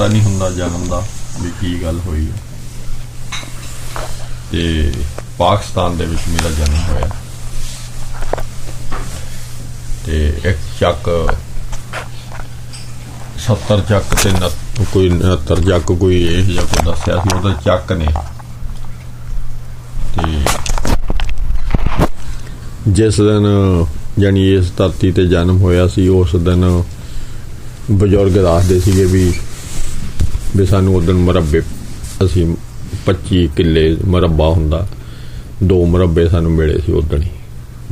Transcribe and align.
ਪਤਾ 0.00 0.08
ਨਹੀਂ 0.08 0.22
ਹੁੰਦਾ 0.22 0.50
ਜਨਮ 0.50 0.88
ਦਾ 0.88 1.02
ਵੀ 1.40 1.50
ਕੀ 1.60 1.82
ਗੱਲ 1.82 2.00
ਹੋਈ 2.06 2.26
ਹੈ। 2.26 2.36
ਤੇ 4.52 4.92
ਪਾਕਿਸਤਾਨ 5.38 5.96
ਦੇ 5.96 6.04
ਵਿੱਚ 6.06 6.20
ਮੇਰਾ 6.28 6.48
ਜਨਮ 6.48 6.78
ਹੋਇਆ। 6.88 7.08
ਤੇ 10.06 10.40
ਇੱਕ 10.44 10.58
ਚੱਕ 10.80 11.34
70 13.38 13.80
ਚੱਕ 13.80 14.14
ਤੇ 14.14 14.30
ਨੱਤ- 14.30 14.84
ਕੋਈ 14.92 15.08
69 15.08 15.60
ਚੱਕ 15.60 15.92
ਕੋਈ 15.92 16.24
ਇਹ 16.24 16.42
ਜਿਹਾ 16.42 16.64
ਕੋਈ 16.64 16.92
ਦੱਸਿਆ 16.92 17.16
ਸੀ, 17.16 17.36
ਉਹਦਾ 17.36 17.54
ਚੱਕ 17.64 17.92
ਨੇ। 17.92 18.06
ਤੇ 20.16 20.44
ਜਿਸ 22.88 23.16
ਦਿਨ 23.16 23.46
ਜਾਨੀ 24.18 24.54
ਇਸ 24.54 24.76
ਧਰਤੀ 24.76 25.12
ਤੇ 25.12 25.26
ਜਨਮ 25.26 25.62
ਹੋਇਆ 25.62 25.88
ਸੀ, 25.88 26.08
ਉਸ 26.08 26.36
ਦਿਨ 26.36 26.82
ਬਜ਼ੁਰਗ 27.90 28.32
ਦੱਸਦੇ 28.32 28.80
ਸੀਗੇ 28.80 29.04
ਵੀ 29.04 29.32
ਵੀ 30.56 30.66
ਸਾਨੂੰ 30.66 30.96
ਉਦੋਂ 30.96 31.14
ਮਰੱਬੇ, 31.14 31.62
ਅਸੀਂ 32.24 32.56
25 33.06 33.48
ਕਿੱਲੇ 33.56 33.96
ਮਰੱਬਾ 34.06 34.48
ਹੁੰਦਾ, 34.48 34.88
ਦੋ 35.62 35.86
ਮਰੱਬੇ 35.86 36.28
ਸਾਨੂੰ 36.28 36.50
ਮਿਲੇ 36.50 36.78
ਸੀ 36.78 36.92
ਉਦੋਂ 36.92 37.18
ਹੀ 37.18 37.28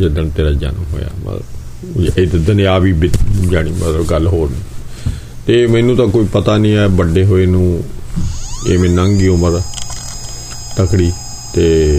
ਜਦੋਂ 0.00 0.30
ਤੇਰਾ 0.30 0.50
ਜਨਮ 0.50 0.84
ਹੋਇਆ। 0.92 1.08
ਮਤਲਬ, 1.24 2.18
ਇਹ 2.18 2.28
ਤਾਂ 2.28 2.38
ਦੁਨਿਆਵੀ 2.38 2.92
ਬਿ- 2.92 3.50
ਜਾਣੀ 3.50 3.70
ਮਤਲਬ 3.70 4.06
ਗੱਲ 4.06 4.26
ਹੋਰ 4.26 4.50
ਨਹੀਂ। 4.50 4.60
ਤੇ 5.46 5.66
ਮੈਨੂੰ 5.66 5.96
ਤਾਂ 5.96 6.06
ਕੋਈ 6.06 6.26
ਪਤਾ 6.26 6.58
ਨਹੀਂ 6.58 6.76
ਹੈ, 6.76 6.86
ਵੱਡੇ 6.86 7.24
ਹੋਏ 7.24 7.46
ਨੂੰ 7.46 7.82
ਐਵੇਂ 8.72 8.90
ਨੰਗੀ 8.90 9.28
ਉਮਰ 9.28 9.60
ਤਕੜੀ, 10.76 11.12
ਤੇ 11.54 11.92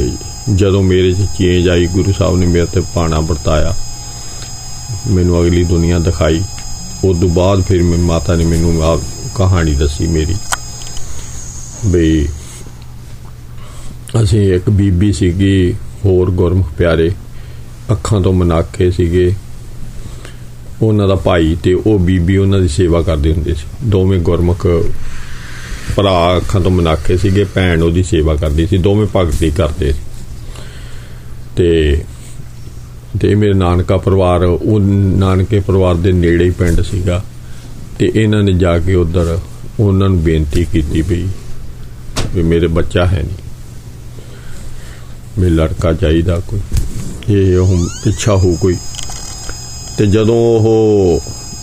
ਜਦੋਂ 0.56 0.84
ਮੇਰੇ 0.84 1.14
'ਚ 1.14 1.18
ਚੇਂਜ 1.38 1.70
ਆਈ, 1.70 1.88
ਗੁਰੂ 1.88 2.12
ਸਾਹਿਬ 2.12 2.38
ਨੇ 2.38 2.46
ਮੇਰੇ 2.46 2.66
ਤੇ 2.66 2.82
ਪਾਣਾ 2.96 3.20
ਵਰਤਾਇਆ, 3.20 3.74
ਮੈਨੂੰ 5.08 5.42
ਅਗਲੀ 5.42 5.64
ਦੁਨੀਆ 5.64 6.00
ਦਿਖਾਈ। 6.00 6.44
ਉਸ 7.04 7.20
ਤੋਂ 7.20 7.30
ਬਾਅਦ 7.30 7.62
ਫਿਰ 7.62 7.84
ਮੇਰੀ 7.84 8.02
ਮਾਤਾ 8.02 8.36
ਨੇ 8.36 8.46
ਮੈਨੂੰ 8.46 8.84
ਆ 8.84 9.00
ਕਹਾਣੀ 9.40 9.74
ਦੱਸੀ 9.74 10.08
ਮੇਰੀ। 10.08 10.36
ਬਈ 11.86 12.28
ਅਸੀਂ 14.24 14.54
ਇੱਕ 14.54 14.70
ਬੀਬੀ 14.70 15.14
ਸੀਗੀ, 15.14 15.74
ਹੋਰ 16.06 16.32
ਗੁਰਮੁਖ 16.32 16.72
ਪਿਆਰੇ, 16.78 17.12
ਅੱਖਾਂ 17.92 18.22
ਤੋਂ 18.22 18.34
ਮਨਾਖੇ 18.34 18.92
ਸੀਗੇ। 18.92 19.36
ਉਹਨਾਂ 20.82 21.08
ਦਾ 21.08 21.16
ਭਾਈ 21.16 21.58
ਤੇ 21.64 21.74
ਉਹ 21.74 22.00
ਬੀਬੀ 22.00 22.38
ਉਹਨਾਂ 22.38 22.60
ਦੀ 22.60 22.68
ਸੇਵਾ 22.68 23.02
ਕਰਦੇ 23.02 23.34
ਹੁੰਦੇ 23.34 23.54
ਸੀ। 23.54 23.68
ਦੋਵੇਂ 23.84 24.20
ਗੁਰਮੁਖ 24.20 24.68
ਭਰਾ 25.96 26.38
ਅੱਖਾਂ 26.38 26.62
ਤੋਂ 26.62 26.72
ਮਨਾਖੇ 26.72 27.18
ਸੀਗੇ, 27.18 27.44
ਭੈਣ 27.44 27.82
ਉਹਦੀ 27.82 28.04
ਸੇਵਾ 28.04 28.36
ਕਰਦੀ 28.36 28.68
ਸੀ, 28.68 28.78
ਦੋਵੇਂ 28.78 29.08
ਭਗਤੀ 29.16 29.52
ਕਰਦੇ 29.52 29.92
ਸੀ। 29.92 30.00
ਤੇ 31.56 32.04
ਤੇ 33.22 33.36
ਮੇਰੇ 33.36 33.54
ਨਾਨਕਾ 33.54 33.98
ਪਰਿਵਾਰ, 33.98 34.44
ਉਹ 34.44 34.80
ਨਾਨਕੇ 34.80 35.60
ਪਰਿਵਾਰ 35.60 35.96
ਦੇ 35.96 36.12
ਨੇੜੇ 36.12 36.46
ਹੀ 36.46 36.50
ਪਿੰਡ 36.50 36.82
ਸੀਗਾ। 36.82 37.24
ਤੇ 38.00 38.12
ਇਹਨਾਂ 38.16 38.44
ਨੇ 38.44 38.54
ਜਾ 38.54 38.80
ਕੇ 38.80 38.96
ਉਧਰ 38.96 39.40
ਉਹਨਾਂ 39.80 40.10
ਨੂੰ 40.10 40.22
ਬੇਨਤੀ 40.22 40.66
ਕੀਤੀ 40.66 41.02
ਵੀ 41.02 41.28
ਵੀ 42.36 42.44
ਮੇਰੇ 42.44 42.68
ਬੱਚਾ 42.68 43.06
ਹੈ 43.06 43.24
ਨਹੀਂ। 43.24 43.36
ਮੇਰੇ 45.40 45.52
ਲੜਕਾ 45.52 45.94
ਚਾਹੀਦਾ 45.94 46.40
ਕੋਈ। 46.40 46.60
ਇਹ 47.30 47.58
ਉਹ 47.58 47.88
ਇੱਛਾ 48.08 48.36
ਹੋ 48.36 48.56
ਕੋਈ। 48.62 48.78
ਤੇ 49.98 50.06
ਜਦੋਂ 50.06 50.36
ਉਹ 50.36 51.20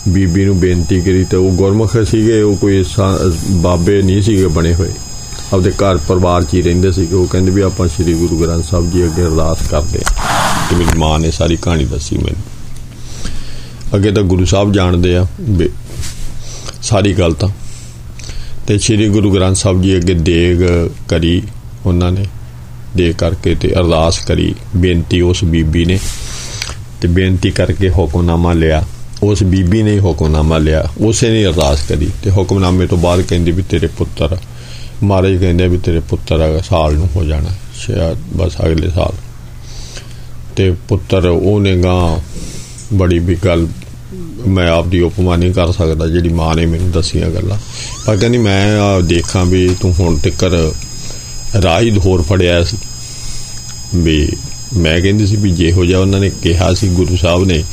ਬੀਬੀ 0.08 0.44
ਨੂੰ 0.44 0.60
ਬੇਨਤੀ 0.60 1.00
ਕਰੀ 1.00 1.24
ਤੇ 1.24 1.36
ਉਹ 1.36 1.50
ਗੁਰਮੁਖ 1.50 1.96
ਸੀਗੇ, 1.96 2.42
ਉਹ 2.42 2.56
ਕੋਈ 2.56 2.84
ਸਾ- 2.84 3.32
ਬਾਬੇ 3.50 4.02
ਨਹੀਂ 4.02 4.22
ਸੀਗੇ 4.22 4.46
ਬਣੇ 4.46 4.74
ਹੋਏ। 4.74 4.92
ਆਪਦੇ 5.52 5.70
ਘਰ 5.70 5.96
ਪਰਿਵਾਰ 5.96 6.44
'ਚ 6.44 6.54
ਹੀ 6.54 6.62
ਰਹਿੰਦੇ 6.62 6.92
ਸੀਗੇ। 6.92 7.14
ਉਹ 7.14 7.26
ਕਹਿੰਦੇ 7.26 7.50
ਵੀ 7.50 7.62
ਆਪਾਂ 7.62 7.88
ਸ੍ਰੀ 7.88 8.14
ਗੁਰੂ 8.14 8.40
ਗ੍ਰੰਥ 8.40 8.64
ਸਾਹਿਬ 8.64 8.92
ਜੀ 8.92 9.04
ਅੱਗੇ 9.04 9.22
ਅਰਦਾਸ 9.22 9.58
ਕਰਦੇ 9.70 9.98
ਹਾਂ। 9.98 10.12
ਤੇ 10.70 10.76
ਮੇਰੀ 10.76 10.98
ਮਾਂ 10.98 11.18
ਨੇ 11.18 11.30
ਸਾਰੀ 11.30 11.56
ਕਹਾਣੀ 11.56 11.84
ਦੱਸੀ 11.84 12.16
ਮੈਨੂੰ। 12.16 12.42
ਅੱਗੇ 13.94 14.10
ਤਾਂ 14.10 14.22
ਗੁਰੂ 14.22 14.44
ਸਾਹਿਬ 14.44 14.72
ਜਾਣਦੇ 14.72 15.16
ਆ, 15.16 15.26
ਵੀ 15.40 15.68
ਸਾਰੀ 16.86 17.12
ਗੱਲ 17.12 17.32
ਤਾਂ। 17.32 17.48
ਤੇ 18.66 18.78
ਸ੍ਰੀ 18.78 19.08
ਗੁਰੂ 19.08 19.34
ਗ੍ਰੰਥ 19.34 19.56
ਸਾਹਿਬ 19.56 19.82
ਜੀ 19.82 19.96
ਅੱਗੇ 19.96 20.14
ਦੇਗ 20.14 20.62
ਕਰੀ 21.08 21.42
ਉਹਨਾਂ 21.86 22.10
ਨੇ 22.12 22.24
ਦੇ 22.96 23.12
ਕਰਕੇ 23.12 23.54
ਤੇ 23.54 23.68
ਅਰਦਾਸ 23.68 24.18
ਕਰੀ, 24.18 24.54
ਬੇਨਤੀ 24.76 25.20
ਉਸ 25.20 25.44
ਬੀਬੀ 25.44 25.84
ਨੇ। 25.84 25.98
ਤੇ 27.00 27.08
ਬੇਨਤੀ 27.08 27.50
ਕਰਕੇ 27.50 27.90
ਹੁਕਮਨਾਮਾ 27.90 28.52
ਲਿਆ। 28.52 28.84
ਉਸ 29.22 29.42
ਬੀਬੀ 29.42 29.82
ਨੇ 29.82 29.92
ਹੀ 29.92 29.98
ਹੁਕਮਨਾਮਾ 29.98 30.58
ਲਿਆ। 30.58 30.84
ਉਸੇ 31.00 31.30
ਨੇ 31.30 31.44
ਅਰਦਾਸ 31.46 31.82
ਕਰੀ 31.82 32.08
ਤੇ 32.22 32.30
ਹੁਕਮਨਾਮੇ 32.30 32.86
ਤੋਂ 32.86 32.98
ਬਾਅਦ 32.98 33.20
ਕਹਿੰਦੀ 33.20 33.50
ਵੀ 33.50 33.62
ਤੇਰੇ 33.62 33.86
ਪੁੱਤਰ, 33.86 34.36
ਮਹਾਰਾਜ 35.02 35.36
ਕਹਿੰਦੇ 35.36 35.68
ਵੀ 35.68 35.78
ਤੇਰੇ 35.78 36.00
ਪੁੱਤਰ 36.00 36.62
ਸਾਲ 36.68 36.94
ਨੂੰ 36.94 37.08
ਹੋ 37.16 37.24
ਜਾਣਾ, 37.24 37.50
ਸ਼ਾਇਦ 37.74 38.18
ਬਸ 38.36 38.56
ਅਗਲੇ 38.66 38.90
ਸਾਲ। 38.90 39.12
ਤੇ 40.56 40.70
ਪੁੱਤਰ 40.88 41.26
ਉਹਨੇ 41.26 41.76
ਗਾਂ 41.76 42.20
ਬੜੀ 42.96 43.18
ਵੀ 43.18 43.34
ਗੱਲ 43.34 43.66
ਮੈਂ 44.48 44.68
ਆਪਦੀ 44.68 45.00
ਉਪਮਾ 45.00 45.36
ਨਹੀਂ 45.36 45.52
ਕਰ 45.52 45.72
ਸਕਦਾ 45.72 46.06
ਜਿਹੜੀ 46.06 46.28
ਮਾਂ 46.28 46.54
ਨੇ 46.54 46.66
ਮੈਨੂੰ 46.66 46.90
ਦੱਸੀਆਂ 46.90 47.30
ਗੱਲਾਂ। 47.30 47.58
ਪਰ 48.06 48.16
ਕਹਿੰਦੀ 48.16 48.38
ਮੈਂ 48.38 48.80
ਆ 48.80 49.00
ਦੇਖਾਂ 49.00 49.46
ਵੀ 49.46 49.76
ਤੂੰ 49.80 49.94
ਹੁਣ 50.00 50.18
ਤੱਕਰ 50.18 50.70
ਰਾਹ 51.62 51.82
ਹੋਰ 51.98 52.22
ਫੜਿਆ 52.22 52.64
ਸੀ। 52.64 52.76
ਵੀ 53.94 54.28
ਮੈਂ 54.76 55.00
ਕਹਿੰਦੀ 55.00 55.26
ਸੀ 55.26 55.36
ਵੀ 55.36 55.50
ਜਿਹੋ 55.50 55.84
ਜਿਹਾ 55.84 55.98
ਉਹਨਾਂ 55.98 56.20
ਨੇ 56.20 56.30
ਕਿਹਾ 56.42 56.74
ਸੀ 56.74 56.88
ਗੁਰੂ 56.88 57.16
ਸਾਹਿਬ 57.16 57.44
ਨੇ, 57.44 57.64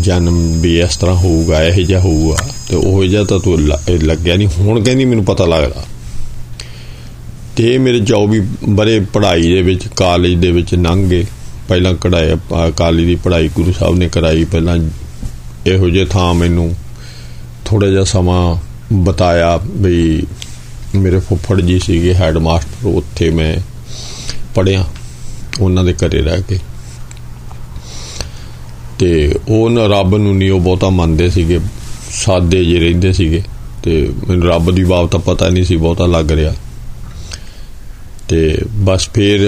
ਜਨਮ 0.00 0.60
ਵੀ 0.60 0.80
ਇਸ 0.80 0.96
ਤਰ੍ਹਾਂ 0.96 1.16
ਹੋਊਗਾ, 1.16 1.64
ਇਹ 1.64 1.86
ਜਿਹਾ 1.86 2.00
ਹੋਊਗਾ। 2.00 2.36
ਤੇ 2.68 2.76
ਉਹ 2.76 3.04
ਜਿਹਾ 3.04 3.24
ਤਾਂ 3.24 3.38
ਤੂੰ 3.38 3.60
ਲ- 3.60 3.78
ਇਹ 3.88 3.98
ਲੱਗਿਆ 3.98 4.36
ਨਹੀਂ। 4.36 4.48
ਹੁਣ 4.58 4.82
ਕਹਿੰਦੀ 4.82 5.04
ਮੈਨੂੰ 5.04 5.24
ਪਤਾ 5.24 5.46
ਲੱਗਦਾ। 5.46 5.84
ਤੇ 7.56 7.74
ਇਹ 7.74 7.78
ਮੇਰੇ 7.78 8.00
24 8.00 8.42
ਬਰੇ 8.68 9.00
ਪੜ੍ਹਾਈ 9.00 9.42
ਦੇ 9.42 9.62
ਵਿੱਚ, 9.62 9.88
ਕਾਲਜ 9.88 10.34
ਦੇ 10.34 10.50
ਵਿੱਚ 10.50 10.74
ਲੰਘੇ 10.74 11.24
ਪਹਿਲਾਂ 11.68 11.94
ਕਢਾਇਆ 11.94 12.36
ਕਾਲਜ 12.70 13.04
ਦੀ 13.04 13.14
ਪੜ੍ਹਾਈ 13.14 13.48
ਗੁਰੂ 13.48 13.72
ਸਾਹਿਬ 13.72 13.96
ਨੇ 13.96 14.08
ਕਰਾਈ। 14.08 14.44
ਪਹਿਲਾਂ 14.44 14.78
ਇਹੋ 15.66 15.90
ਜਿਹੇ 15.90 16.04
ਥਾਂ 16.04 16.34
ਮੈਨੂੰ 16.34 16.74
ਥੋੜਾ 17.64 17.86
ਜਿਹਾ 17.86 18.04
ਸਮਾਂ 18.04 18.56
ਬਤਾਇਆ 18.92 19.60
ਵੀ 19.64 20.22
ਮੇਰੇ 20.94 21.18
ਫੁੱਫੜ 21.18 21.60
ਜੀ 21.60 21.78
ਸੀਗੇ 21.78 22.14
ਹੈਡ 22.14 22.38
ਮਾਸਟਰ 22.38 22.86
ਉੱਥੇ 22.86 23.30
ਮੈਂ 23.30 23.56
ਪੜਿਆ 24.54 24.84
ਉਹਨਾਂ 25.60 25.84
ਦੇ 25.84 25.92
ਘਰੇ 25.92 26.22
ਰਹਿ 26.22 26.42
ਕੇ। 26.42 26.58
ਤੇ 28.98 29.34
ਉਹ 29.48 29.70
ਨਾ 29.70 29.86
ਰੱਬ 29.86 30.16
ਨੂੰ 30.16 30.36
ਨਹੀਂ 30.36 30.50
ਉਹ 30.50 30.60
ਬਹੁਤਾ 30.60 30.90
ਮੰਨਦੇ 30.90 31.30
ਸੀਗੇ, 31.30 31.60
ਸਾਦੇ 32.12 32.64
ਜਿਹੇ 32.64 32.80
ਰਹਿੰਦੇ 32.80 33.12
ਸੀਗੇ, 33.12 33.42
ਤੇ 33.82 34.10
ਮੈਨੂੰ 34.28 34.48
ਰੱਬ 34.48 34.70
ਦੀ 34.70 34.84
ਬਾਤ 34.84 35.10
ਤਾਂ 35.10 35.20
ਪਤਾ 35.20 35.48
ਨਹੀਂ 35.48 35.64
ਸੀ, 35.64 35.76
ਬਹੁਤਾ 35.76 36.06
ਲੱਗ 36.06 36.32
ਰਿਹਾ। 36.32 36.54
ਤੇ 38.28 38.58
ਬਸ 38.66 39.08
ਫਿਰ 39.14 39.40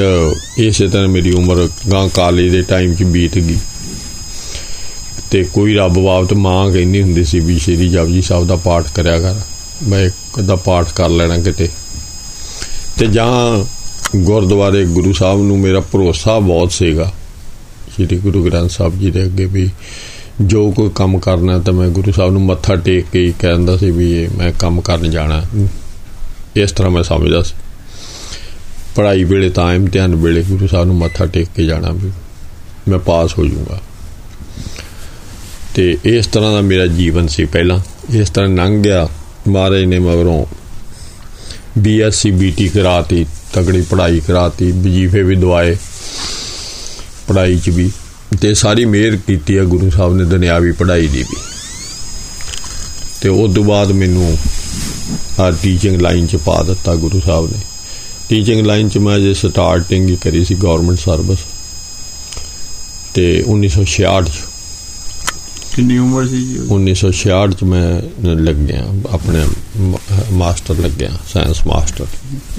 ਇਸੇ 0.58 0.88
ਤਰ੍ਹਾਂ 0.88 1.08
ਮੇਰੀ 1.08 1.32
ਉਮਰ 1.32 1.68
ਗਾਂ 1.92 2.08
ਕਾਲਜ 2.08 2.50
ਦੇ 2.50 2.62
ਟਾਈਮ 2.62 2.94
'ਚ 2.94 3.02
ਬੀਤ 3.02 3.38
ਗਈ। 3.38 3.58
ਤੇ 5.34 5.42
ਕੋਈ 5.44 5.74
ਰੱਬ 5.74 5.94
ਬਾਬਤ 5.94 6.32
ਮਾਂ 6.32 6.70
ਕਹਿੰਦੀ 6.72 7.02
ਹੁੰਦੀ 7.02 7.24
ਸੀ 7.24 7.38
ਵੀ 7.40 7.58
ਸ਼੍ਰੀ 7.58 7.88
ਜਪਜੀ 7.88 8.22
ਸਾਹਿਬ 8.22 8.46
ਦਾ 8.46 8.56
ਪਾਠ 8.56 8.84
ਕਰਿਆ 8.94 9.18
ਕਰ, 9.20 9.34
ਮੈਂ 9.82 10.04
ਇੱਕ 10.04 10.40
ਦਾ 10.40 10.56
ਪਾਠ 10.56 10.92
ਕਰ 10.92 11.08
ਲੈਣਾ 11.08 11.38
ਕਿਤੇ। 11.38 11.68
ਤੇ 12.98 13.06
ਜਾਂ 13.06 13.64
ਗੁਰਦੁਆਰੇ 14.16 14.84
ਗੁਰੂ 14.84 15.12
ਸਾਹਿਬ 15.12 15.42
ਨੂੰ 15.42 15.58
ਮੇਰਾ 15.58 15.80
ਭਰੋਸਾ 15.80 16.38
ਬਹੁਤ 16.38 16.72
ਸੀਗਾ, 16.72 17.12
ਸ਼੍ਰੀ 17.94 18.16
ਗੁਰੂ 18.16 18.44
ਗ੍ਰੰਥ 18.44 18.70
ਸਾਹਿਬ 18.70 18.98
ਜੀ 19.00 19.10
ਦੇ 19.10 19.24
ਅੱਗੇ 19.24 19.44
ਵੀ 19.44 19.68
ਜੋ 20.40 20.70
ਕੋਈ 20.70 20.90
ਕੰਮ 20.94 21.18
ਕਰਨਾ 21.18 21.58
ਤਾਂ 21.58 21.72
ਮੈਂ 21.72 21.88
ਗੁਰੂ 21.88 22.12
ਸਾਹਿਬ 22.12 22.32
ਨੂੰ 22.32 22.42
ਮੱਥਾ 22.42 22.76
ਟੇਕ 22.76 23.06
ਕੇ 23.12 23.24
ਹੀ 23.26 23.32
ਕਹਿੰਦਾ 23.38 23.76
ਸੀ 23.76 23.90
ਵੀ 23.90 24.10
ਇਹ 24.12 24.28
ਮੈਂ 24.36 24.52
ਕੰਮ 24.52 24.80
ਕਰਨ 24.80 25.10
ਜਾਣਾ। 25.10 25.42
ਇਸ 26.56 26.72
ਤਰ੍ਹਾਂ 26.72 26.92
ਮੈਂ 26.92 27.02
ਸਮਝਦਾ 27.02 27.42
ਸੀ। 27.42 27.54
ਪੜ੍ਹਾਈ 28.96 29.24
ਵੇਲੇ 29.24 29.50
ਤਾਂ 29.50 29.74
ਇਮਤਿਹਾਨ 29.74 30.14
ਵੇਲੇ 30.14 30.42
ਗੁਰੂ 30.42 30.66
ਸਾਹਿਬ 30.66 30.86
ਨੂੰ 30.86 30.96
ਮੱਥਾ 30.96 31.26
ਟੇਕ 31.26 31.48
ਕੇ 31.56 31.66
ਜਾਣਾ 31.66 31.90
ਵੀ 31.90 32.10
ਮੈਂ 32.88 32.98
ਪਾਸ 32.98 33.38
ਹੋ 33.38 33.44
ਜਾਊਂਗਾ। 33.46 33.80
ਤੇ 35.74 35.98
ਇਸ 36.04 36.26
ਤਰ੍ਹਾਂ 36.26 36.52
ਦਾ 36.52 36.60
ਮੇਰਾ 36.60 36.86
ਜੀਵਨ 36.86 37.28
ਸੀ 37.28 37.44
ਪਹਿਲਾਂ। 37.44 37.80
ਇਸ 38.10 38.30
ਤਰ੍ਹਾਂ 38.30 38.50
ਲੰਘ 38.50 38.82
ਗਿਆ 38.82 39.08
ਮਹਾਰਾਜ 39.48 39.84
ਨੇ 39.84 39.98
ਮਗਰੋਂ। 39.98 40.46
ਬੀਐਸਸੀ 41.78 42.30
ਬੀਟੀ 42.30 42.68
ਕਰਾਤੀ 42.68 43.26
ਤਗੜੀ 43.52 43.82
ਪੜ੍ਹਾਈ 43.82 44.20
ਕਰਾਤੀ, 44.20 44.72
ਵਜੀਫੇ 44.72 45.22
ਵੀ 45.22 45.36
ਦਵਾਏ, 45.36 45.76
ਪੜ੍ਹਾਈ 47.28 47.58
'ਚ 47.58 47.70
ਵੀ। 47.70 47.90
ਤੇ 48.40 48.54
ਸਾਰੀ 48.54 48.84
ਮਿਹਰ 48.84 49.16
ਕੀਤੀ 49.16 49.58
ਹੈ 49.58 49.62
ਗੁਰੂ 49.62 49.90
ਸਾਹਿਬ 49.90 50.14
ਨੇ, 50.14 50.24
ਦੁਨਿਆਵੀ 50.24 50.72
ਪੜ੍ਹਾਈ 50.72 51.06
ਦੀ 51.06 51.18
ਵੀ। 51.18 51.36
ਤੇ 53.20 53.28
ਉਸ 53.28 53.54
ਤੋਂ 53.54 53.64
ਬਾਅਦ 53.64 53.92
ਮੈਨੂੰ 53.92 54.36
ਆ 55.40 55.50
ਟੀਚਿੰਗ 55.50 56.00
ਲਾਈਨ 56.00 56.26
'ਚ 56.26 56.36
ਪਾ 56.36 56.62
ਦਿੱਤਾ 56.62 56.94
ਗੁਰੂ 56.94 57.20
ਸਾਹਿਬ 57.20 57.46
ਨੇ। 57.46 57.58
ਟੀਚਿੰਗ 58.28 58.66
ਲਾਈਨ 58.66 58.88
'ਚ 58.88 58.98
ਮੈਂ 58.98 59.18
ਜੇ 59.18 59.34
ਸਟਾਰਟਿੰਗ 59.34 60.10
ਹੀ 60.10 60.16
ਕਰੀ 60.16 60.44
ਸੀ 60.44 60.54
ਗਵਰਨਮੈਂਟ 60.54 60.98
ਸਰਵਿਸ 60.98 61.38
ਤੇ 63.14 63.44
1966 63.46 64.28
'ਚ 64.28 64.53
ਕਿੰਨੀ 65.74 65.98
ਉਮਰ 65.98 66.26
ਸੀ 66.26 66.46
ਜੀ 66.46 66.58
ਉਹਦੀ? 66.58 66.74
1966 66.74 67.52
ਚ 67.52 67.64
ਮੈਂ 67.64 68.02
ਲੱਗਿਆ 68.34 68.86
ਆਪਣੇ 69.10 69.46
ਮ- 69.78 69.96
ਮਾਸਟਰ 70.32 70.78
ਲੱਗਿਆ 70.78 71.10
ਸਾਇੰਸ 71.32 71.66
ਮਾਸਟਰ। 71.66 72.06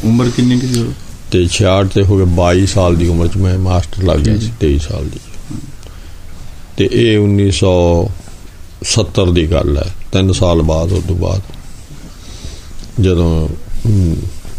ਉਮਰ 0.03 0.29
ਕਿੰਨੀ 0.29 0.59
ਕੁ 0.59 0.67
ਸੀ? 0.67 0.85
ਤੇ 1.31 1.47
66 1.47 1.94
ਤੇ 1.94 2.03
ਹੋ 2.03 2.17
ਗਏ 2.17 2.25
22 2.25 2.67
ਸਾਲ 2.67 2.95
ਦੀ 2.95 3.07
ਉਮਰ 3.07 3.27
ਚ 3.27 3.38
ਮੈਂ 3.38 3.59
ਮਾਸਟਰ 3.59 4.03
ਲੱਗ 4.03 4.19
ਗਿਆ 4.19 4.38
ਸੀ 4.38 4.51
23 4.59 4.79
ਸਾਲ 4.79 5.09
ਦੀ। 5.09 5.19
ਤੇ 6.77 6.89
ਇਹ 6.91 7.19
1970 7.19 9.33
ਦੀ 9.33 9.51
ਗੱਲ 9.51 9.77
ਹੈ 9.77 9.95
3 10.12 10.33
ਸਾਲ 10.33 10.62
ਬਾਅਦ 10.62 10.91
ਉਸ 10.91 11.03
ਤੋਂ 11.07 11.15
ਬਾਅਦ। 11.15 11.41
ਜਦੋਂ 13.01 13.50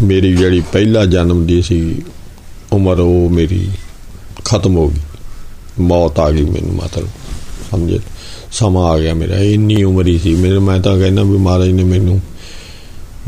ਮੇਰੀ 0.03 0.37
ਜਿਹੜੀ 0.37 0.61
ਪਹਿਲਾ 0.61 1.05
ਜਨਮ 1.05 1.47
ਦੀ 1.47 1.63
ਸੀ 1.63 2.03
ਉਮਰ 2.73 2.99
ਉਹ 2.99 3.31
ਮੇਰੀ 3.31 3.71
ਖਤਮ 4.45 4.77
ਹੋ 4.77 4.89
ਗਈ। 4.89 5.01
ਮੌਤ 5.81 6.19
ਆ 6.19 6.31
ਗਈ 6.31 6.45
ਮੈਨੂੰ 6.45 6.75
ਮਤਲਬ 6.75 7.09
ਸਮਝੇ? 7.71 7.99
ਸਮਾਂ 8.57 8.85
ਆ 8.85 8.99
ਗਿਆ 8.99 9.15
ਮੇਰਾ, 9.15 9.37
ਇੰਨੀ 9.37 9.83
ਉਮਰ 9.83 10.07
ਹੀ 10.07 10.19
ਸੀ। 10.19 10.35
ਮੇਰੇ 10.35 10.59
ਮੈਂ 10.59 10.81
ਤਾਂ 10.81 10.99
ਕਹਿੰਦਾ 10.99 11.23
ਵੀ 11.23 11.39
ਮਹਾਰਾਜ 11.39 11.69
ਨੇ 11.69 11.85
ਮੈਨੂੰ 11.85 12.21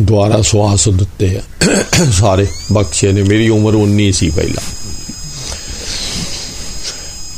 ਦੁਆਰਾ 0.01 0.43
ਸਵਾਸ 0.43 0.89
ਦਿੱਤੇ 0.89 1.37
ਆ। 1.37 1.43
ਸਾਰੇ 2.13 2.47
ਬਖਸ਼ੇ 2.73 3.13
ਨੇ। 3.13 3.23
ਮੇਰੀ 3.23 3.49
ਉਮਰ 3.49 3.75
19 3.75 4.13
ਸੀ 4.13 4.31
ਪਹਿਲਾਂ। 4.31 4.63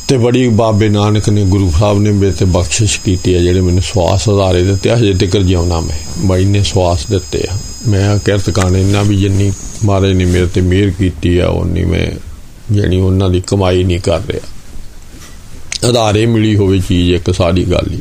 ਤੇ 0.08 0.18
ਬੜੀ 0.18 0.48
ਬਾਬੇ 0.48 0.88
ਨਾਨਕ 0.88 1.28
ਨੇ, 1.28 1.44
ਗੁਰੂ 1.44 1.72
ਸਾਹਿਬ 1.78 1.98
ਨੇ 1.98 2.10
ਮੇਰੇ 2.10 2.32
ਤੇ 2.32 2.44
ਬਖਸ਼ਿਸ਼ 2.44 3.00
ਕੀਤੀ 3.00 3.34
ਹੈ 3.34 3.40
ਜਿਹੜੇ 3.40 3.60
ਮੈਨੂੰ 3.60 3.82
ਸਵਾਸ 3.82 4.28
ਆਧਾਰੇ 4.28 4.62
ਦਿੱਤੇ 4.62 4.94
ਹਜੇ 4.94 5.14
ਤੱਕ 5.14 5.36
ਜਿਉਣਾ 5.36 5.80
ਮੈਂ। 5.80 6.26
ਬਾਈ 6.26 6.44
ਨੇ 6.44 6.62
ਸਵਾਸ 6.62 7.06
ਦਿੱਤੇ 7.06 7.44
ਆ। 7.50 7.56
ਮੈਂ 7.88 8.18
ਕਿਰਤ 8.18 8.50
ਕਾਣੇ 8.50 8.84
ਨਾ 8.84 9.02
ਵੀ 9.02 9.16
ਜਿੰਨੀ 9.16 9.52
ਮਾਰੇ 9.84 10.14
ਨੇ 10.14 10.24
ਮੇਰੇ 10.24 10.46
ਤੇ 10.46 10.60
ਮਿਹਰ 10.60 10.90
ਕੀਤੀ 10.90 11.38
ਆ 11.38 11.48
ਉਨੀ 11.48 11.84
ਮੈਂ, 11.84 12.06
ਜਿਹੜੀ 12.74 12.96
ਉਹਨਾਂ 12.96 13.30
ਦੀ 13.30 13.42
ਕਮਾਈ 13.46 13.84
ਨਹੀਂ 13.84 14.00
ਕਰ 14.00 14.18
ਰਿਹਾ। 14.18 14.59
ਆਧਾਰੇ 15.88 16.26
ਮਿਲੀ 16.26 16.56
ਹੋਵੇ 16.56 16.78
ਚੀਜ਼, 16.78 17.10
ਇੱਕ 17.10 17.34
ਸਾਰੀ 17.34 17.64
ਗੱਲ 17.64 17.92
ਹੀ। 17.92 18.00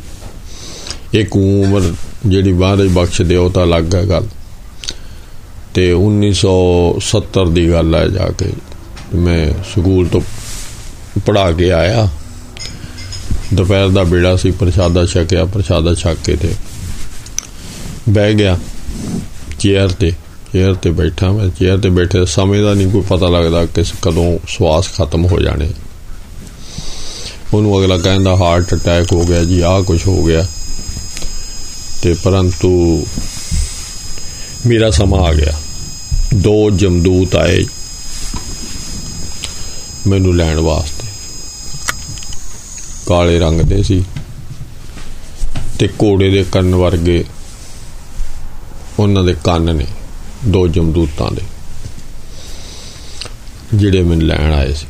ਇੱਕ 1.14 1.36
ਉਮਰ 1.36 1.92
ਜਿਹੜੀ 2.26 2.52
ਬਾਹਰ 2.52 2.76
ਬਖਸ਼ 2.76 3.22
ਦਿਓ 3.22 3.48
ਤਾਂ 3.48 3.64
ਅਲੱਗ 3.64 3.94
ਹੈ 3.94 4.08
ਗੱਲ। 4.08 4.26
ਤੇ 5.74 5.92
1970 5.92 7.50
ਦੀ 7.50 7.70
ਗੱਲ 7.70 7.94
ਹੈ 7.94 8.08
ਜਾ 8.08 8.28
ਕੇ, 8.38 8.52
ਮੈਂ 9.14 9.52
ਸਕੂਲ 9.74 10.06
ਤੋਂ 10.06 10.20
ਪੜਾ 11.26 11.52
ਕੇ 11.52 11.72
ਆਇਆ। 11.72 12.08
ਦੁਪਹਿਰ 13.54 13.88
ਦਾ 13.88 14.04
ਬੇੜਾ 14.04 14.36
ਸੀ, 14.36 14.50
ਪ੍ਰਸ਼ਾਦਾ 14.50 15.06
ਛਕਿਆ, 15.06 15.44
ਪ੍ਰਸ਼ਾਦਾ 15.44 15.94
ਛਕ 15.94 16.16
ਕੇ 16.24 16.36
ਤੇ 16.36 16.54
ਬਹਿ 18.08 18.34
ਗਿਆ 18.34 18.58
ਚੇਅਰ 19.58 19.88
ਤੇ। 19.88 20.12
ਚੇਅਰ 20.52 20.74
ਤੇ 20.74 20.90
ਬੈਠਾ 20.90 21.32
ਮੈਂ, 21.32 21.48
ਚੇਅਰ 21.48 21.78
ਤੇ 21.78 21.88
ਬੈਠੇ 21.88 22.26
ਸਮੇਂ 22.26 22.62
ਦਾ 22.62 22.74
ਨਹੀਂ 22.74 22.90
ਕੋਈ 22.90 23.02
ਪਤਾ 23.08 23.28
ਲੱਗਦਾ 23.28 23.66
ਕਿ 23.66 23.82
ਕਦੋਂ 24.02 24.38
ਸਵਾਸ 24.48 24.88
ਖਤਮ 24.94 25.26
ਹੋ 25.26 25.40
ਜਾਣੇ। 25.40 25.70
ਉਹਨੂੰ 27.54 27.80
ਅਗਲਾ 27.80 27.98
ਕਹਿੰਦਾ 27.98 28.36
ਹਾਰਟ 28.36 28.74
ਅਟੈਕ 28.74 29.12
ਹੋ 29.12 29.24
ਗਿਆ 29.24 29.44
ਜੀ, 29.44 29.60
ਆਹ 29.60 29.82
ਕੁਝ 29.82 30.06
ਹੋ 30.06 30.24
ਗਿਆ। 30.24 30.46
ਤੇ 32.02 32.14
ਪਰੰਤੂ 32.14 33.06
ਮੇਰਾ 34.66 34.90
ਸਮਾਂ 34.90 35.20
ਆ 35.20 35.32
ਗਿਆ। 35.32 35.52
ਦੋ 36.34 36.70
ਜਮਦੂਤ 36.70 37.36
ਆਏ 37.36 37.64
ਮੈਨੂੰ 40.06 40.36
ਲੈਣ 40.36 40.58
ਵਾਸਤੇ। 40.58 41.08
ਕਾਲੇ 43.06 43.38
ਰੰਗ 43.38 43.60
ਦੇ 43.60 43.82
ਸੀ 43.82 44.04
ਤੇ 45.78 45.88
ਕੋੜੇ 45.88 46.30
ਦੇ 46.30 46.44
ਕੰਨ 46.52 46.74
ਵਰਗੇ 46.74 47.24
ਉਹਨਾਂ 48.98 49.24
ਦੇ 49.24 49.34
ਕੰਨ 49.44 49.76
ਨੇ, 49.76 49.86
ਦੋ 50.44 50.68
ਜਮਦੂਤਾਂ 50.68 51.30
ਦੇ, 51.30 51.42
ਜਿਹੜੇ 53.74 54.02
ਮੈਨੂੰ 54.02 54.26
ਲੈਣ 54.26 54.52
ਆਏ 54.52 54.72
ਸੀ। 54.72 54.86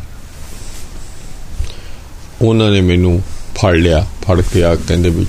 ਉਹਨਾਂ 2.42 2.70
ਨੇ 2.70 2.80
ਮੈਨੂੰ 2.80 3.20
ਫੜ 3.56 3.74
ਲਿਆ, 3.76 4.06
ਫੜ 4.22 4.40
ਕੇ 4.42 4.62
ਆ 4.64 4.74
ਕਹਿੰਦੇ 4.76 5.08
ਵੀ 5.08 5.26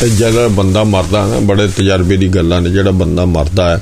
ਤੇ 0.00 0.08
ਜਿਹੜਾ 0.08 0.48
ਬੰਦਾ 0.48 0.84
ਮਰਦਾ 0.84 1.26
ਨਾ, 1.26 1.38
ਬੜੇ 1.40 1.66
ਤਜਰਬੇ 1.68 2.16
ਦੀ 2.16 2.28
ਗੱਲਾਂ 2.28 2.60
ਨੇ, 2.60 2.70
ਜਿਹੜਾ 2.70 2.90
ਬੰਦਾ 2.90 3.24
ਮਰਦਾ 3.24 3.68
ਹੈ, 3.70 3.80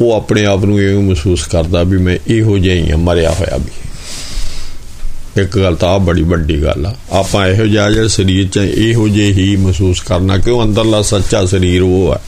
ਉਹ 0.00 0.12
ਆਪਣੇ 0.12 0.44
ਆਪ 0.44 0.64
ਨੂੰ 0.64 0.80
ਇਹ 0.80 0.98
ਮਹਿਸੂਸ 0.98 1.46
ਕਰਦਾ 1.46 1.82
ਵੀ 1.82 1.98
ਮੈਂ 1.98 2.16
ਇਹੋ 2.28 2.58
ਜਿਹਾ 2.58 2.74
ਹੀ 2.74 2.90
ਆ 2.90 2.96
ਮਰਿਆ 2.96 3.30
ਹੋਇਆ 3.30 3.56
ਵੀ। 3.56 5.42
ਇੱਕ 5.42 5.58
ਗੱਲ 5.58 5.76
ਤਾਂ 5.76 5.88
ਆ 5.88 5.98
ਬੜੀ 5.98 6.22
ਵੱਡੀ 6.22 6.62
ਗੱਲ 6.62 6.86
ਆ, 6.86 6.94
ਆਪਾਂ 7.12 7.46
ਇਹੋ 7.46 7.66
ਜਿਹਾ 7.66 7.90
ਜਿਹੜਾ 7.90 8.08
ਸਰੀਰ 8.08 8.48
'ਚ 8.48 8.58
ਇਹੋ 8.58 9.08
ਜਿਹੇ 9.08 9.32
ਹੀ 9.32 9.56
ਮਹਿਸੂਸ 9.56 10.00
ਕਰਨਾ, 10.00 10.38
ਕਿਉਂ 10.38 10.62
ਅੰਦਰਲਾ 10.64 11.02
ਸੱਚਾ 11.02 11.44
ਸਰੀਰ 11.46 11.82
ਉਹ 11.82 12.12
ਆ। 12.12 12.20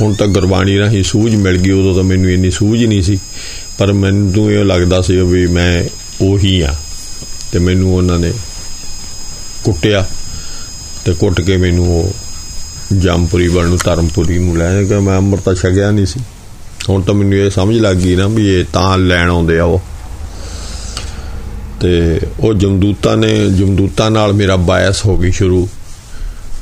ਹੁਣ 0.00 0.14
ਤਾਂ 0.14 0.26
ਗੁਰਬਾਣੀ 0.26 0.78
ਰਾਹੀਂ 0.78 1.02
ਸੂਝ 1.04 1.34
ਮਿਲ 1.34 1.56
ਗਈ, 1.56 1.70
ਉਦੋਂ 1.70 1.94
ਤਾਂ 1.94 2.02
ਮੈਨੂੰ 2.02 2.30
ਇੰਨੀ 2.30 2.50
ਸੂਝ 2.50 2.84
ਨਹੀਂ 2.84 3.02
ਸੀ, 3.02 3.18
ਪਰ 3.78 3.92
ਮੈਨੂੰ 3.92 4.50
ਇਹ 4.52 4.64
ਲੱਗਦਾ 4.64 5.02
ਸੀ 5.02 5.16
ਵੀ 5.22 5.46
ਮੈਂ 5.46 5.84
ਉਹੀ 6.22 6.60
ਆ। 6.60 6.74
ਤੇ 7.52 7.58
ਮੈਨੂੰ 7.58 7.96
ਉਹਨਾਂ 7.96 8.18
ਨੇ 8.18 8.32
ਕੁੱਟਿਆ 9.64 10.06
ਤੇ 11.04 11.12
ਕੁੱਟ 11.12 11.40
ਕੇ 11.40 11.56
ਮੈਨੂੰ 11.56 12.00
ਉਹ 12.00 12.12
ਜੰਮਪੁਰੀ 12.98 13.48
ਵੱਲ 13.48 13.66
ਨੂੰ 13.66 13.78
ਧਰਮਪੁਰੀ 13.84 14.38
ਨੂੰ 14.38 14.58
ਲੈ 14.58 14.84
ਗਿਆ 14.84 15.00
ਮੈਂ 15.00 15.16
ਅੰਮ੍ਰਿਤਾ 15.16 15.54
ਛਕਿਆ 15.54 15.90
ਨਹੀਂ 15.90 16.06
ਸੀ। 16.06 16.20
ਹੁਣ 16.88 17.02
ਤਾਂ 17.02 17.14
ਮੈਨੂੰ 17.14 17.38
ਇਹ 17.38 17.50
ਸਮਝ 17.50 17.78
ਲੱਗ 17.78 17.96
ਗਈ 17.96 18.16
ਨਾ 18.16 18.26
ਵੀ 18.26 18.60
ਇਹ 18.60 18.64
ਤਾਂ 18.72 18.98
ਲੈਣ 18.98 19.30
ਆਉਂਦੇ 19.30 19.58
ਆ 19.58 19.64
ਉਹ। 19.64 19.82
ਤੇ 21.80 22.20
ਉਹ 22.40 22.54
ਜਮਦੂਤਾਂ 22.54 23.16
ਨੇ, 23.16 23.50
ਜਮਦੂਤਾਂ 23.50 24.10
ਨਾਲ 24.10 24.32
ਮੇਰਾ 24.32 24.56
ਬਾਇਸ 24.56 25.04
ਹੋ 25.04 25.16
ਗਈ 25.16 25.30
ਸ਼ੁਰੂ। 25.30 25.68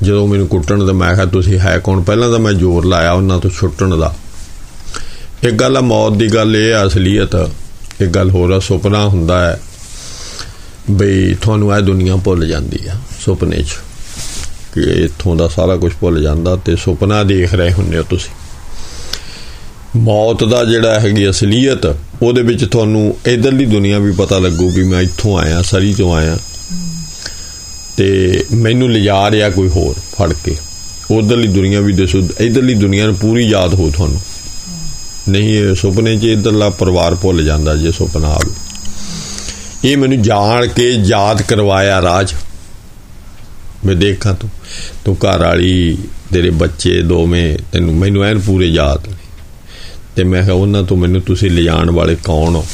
ਜਦੋਂ 0.03 0.29
ਮੈਨੂੰ 0.29 0.49
ਕੁੱਟਣ 0.49 0.85
ਦਾ 0.85 0.93
ਮੈਂ 0.93 1.15
ਕਿਹਾ, 1.15 1.25
ਤੁਸੀਂ 1.25 1.59
ਹੈ 1.59 1.79
ਕੌਣ? 1.79 2.03
ਪਹਿਲਾਂ 2.03 2.31
ਤਾਂ 2.31 2.39
ਮੈਂ 2.39 2.53
ਜ਼ੋਰ 2.53 2.85
ਲਾਇਆ 2.85 3.13
ਉਹਨਾਂ 3.13 3.39
ਤੋਂ 3.39 3.51
ਛੁੱਟਣ 3.51 3.97
ਦਾ। 3.97 4.17
ਇੱਕ 5.43 5.53
ਗੱਲ 5.53 5.77
ਆ, 5.77 5.81
ਮੌਤ 5.81 6.13
ਦੀ 6.13 6.29
ਗੱਲ 6.29 6.57
ਇਹ 6.57 6.75
ਆ, 6.75 6.87
ਅਸਲੀਅਤ। 6.87 7.35
ਇੱਕ 8.01 8.11
ਗੱਲ 8.11 8.31
ਹੋਰ 8.31 8.51
ਆ, 8.51 8.59
ਸੁਪਨਾ 8.59 9.09
ਹੁੰਦਾ 9.09 9.47
ਹੈ 9.47 9.61
ਬਈ 10.91 11.35
ਤੁਹਾਨੂੰ 11.35 11.77
ਇਹ 11.77 11.83
ਦੁਨੀਆ 11.83 12.17
ਭੁੱਲ 12.17 12.47
ਜਾਂਦੀ 12.47 12.79
ਆ, 12.89 12.95
ਸੁਪਨੇ 13.25 13.57
'ਚ, 13.57 13.69
ਕਿ 14.75 14.81
ਇੱਥੋਂ 14.81 15.37
ਦਾ 15.37 15.49
ਸਾਰਾ 15.49 15.77
ਕੁਝ 15.77 15.93
ਭੁੱਲ 16.01 16.23
ਜਾਂਦਾ 16.23 16.57
ਤੇ 16.57 16.77
ਸੁਪਨਾ 16.77 17.23
ਦੇਖ 17.23 17.55
ਰਹੇ 17.55 17.73
ਹੁੰਦੇ 17.73 17.99
ਹੋ 17.99 18.03
ਤੁਸੀਂ। 18.03 18.31
ਮੌਤ 19.99 20.45
ਦਾ 20.45 20.65
ਜਿਹੜਾ 20.65 21.01
ਹੈਗੀ 21.01 21.31
ਅਸਲੀਅਤ, 21.31 21.97
ਉਹਦੇ 22.23 22.43
ਵਿੱਚ 22.43 22.65
ਤੁਹਾਨੂੰ 22.65 23.17
ਇਧਰਲੀ 23.27 23.67
ਦੁਨੀਆ 23.67 23.99
ਵੀ 23.99 24.13
ਪਤਾ 24.13 24.39
ਲੱਗੂ 24.39 24.71
ਵੀ 24.71 24.85
ਮੈਂ 24.85 25.03
ਇੱਥੋਂ 25.03 25.39
ਆਇਆ, 25.39 25.63
ਸਰੀ 25.63 25.95
ਤੋਂ 25.95 26.15
ਆਇਆ। 26.15 26.39
ਤੇ 27.97 28.45
ਮੈਨੂੰ 28.53 28.93
ਲਿਜਾ 28.93 29.31
ਰਿਹਾ 29.31 29.51
ਕੋਈ 29.51 29.69
ਹੋਰ 29.69 29.95
ਫੜ 30.19 30.33
ਕੇ। 30.45 30.57
ਉਧਰਲੀ 31.11 31.49
ਦੁਨੀਆ 31.49 31.81
ਵੀ 31.81 31.93
ਦੱਸੋ, 31.93 32.23
ਇਧਰਲੀ 32.41 32.75
ਦੁਨੀਆ 32.75 33.07
ਨੂੰ 33.07 33.15
ਪੂਰੀ 33.15 33.47
ਯਾਦ 33.49 33.75
ਹੋ 33.75 33.91
ਤੁਹਾਨੂੰ। 33.91 34.21
ਨਹੀਂ, 35.29 35.49
ਇਹ 35.49 35.75
ਸੁਪਨੇ 35.75 36.17
'ਚ 36.17 36.25
ਇਧਰਲਾ 36.25 36.71
ਪਰਿਵਾਰ 36.71 37.15
ਭੁੱਲ 37.15 37.45
ਜਾਂਦਾ 37.45 37.77
ਜੇ 37.77 37.93
ਸੁਪਨਾ 37.93 38.29
ਆਵੇ। 38.29 38.64
ਇਹ 39.85 39.97
ਮੈਨੂੰ 39.97 40.21
ਜਾਣ 40.23 40.67
ਕੇ 40.67 40.89
ਯਾਦ 41.07 41.43
ਕਰਵਾਇਆ 41.43 42.01
ਰਾਜ। 42.03 42.35
ਮੈਂ 43.87 43.95
ਦੇਖਾਂ 43.95 44.33
ਤੂੰ 44.35 44.51
ਤੂੰ 45.05 45.17
ਘਰ 45.17 45.39
ਵਾਲੀ, 45.39 45.99
ਤੇਰੇ 46.33 46.51
ਬੱਚੇ 46.51 47.01
ਦੋਵੇਂ, 47.03 47.57
ਤੈਨੂੰ 47.73 47.95
ਮੈਨੂੰ 47.95 48.25
ਐਨ 48.25 48.39
ਪੂਰੇ 48.39 48.67
ਯਾਦ 48.67 49.07
ਨੇ। 49.09 49.15
ਤੇ 50.17 50.25
ਮੈਂ 50.25 50.43
ਕਿਹਾ 50.43 50.55
ਉਹਨਾਂ 50.55 50.83
ਤੋਂ 50.83 50.97
ਮੈਨੂੰ 50.97 51.21
ਤੁਸੀਂ 51.23 51.51
ਲਿਜਾਣ 51.51 51.91
ਵਾਲੇ 51.91 52.17
ਕੌਣ 52.25 52.55
ਹੋ? 52.55 52.65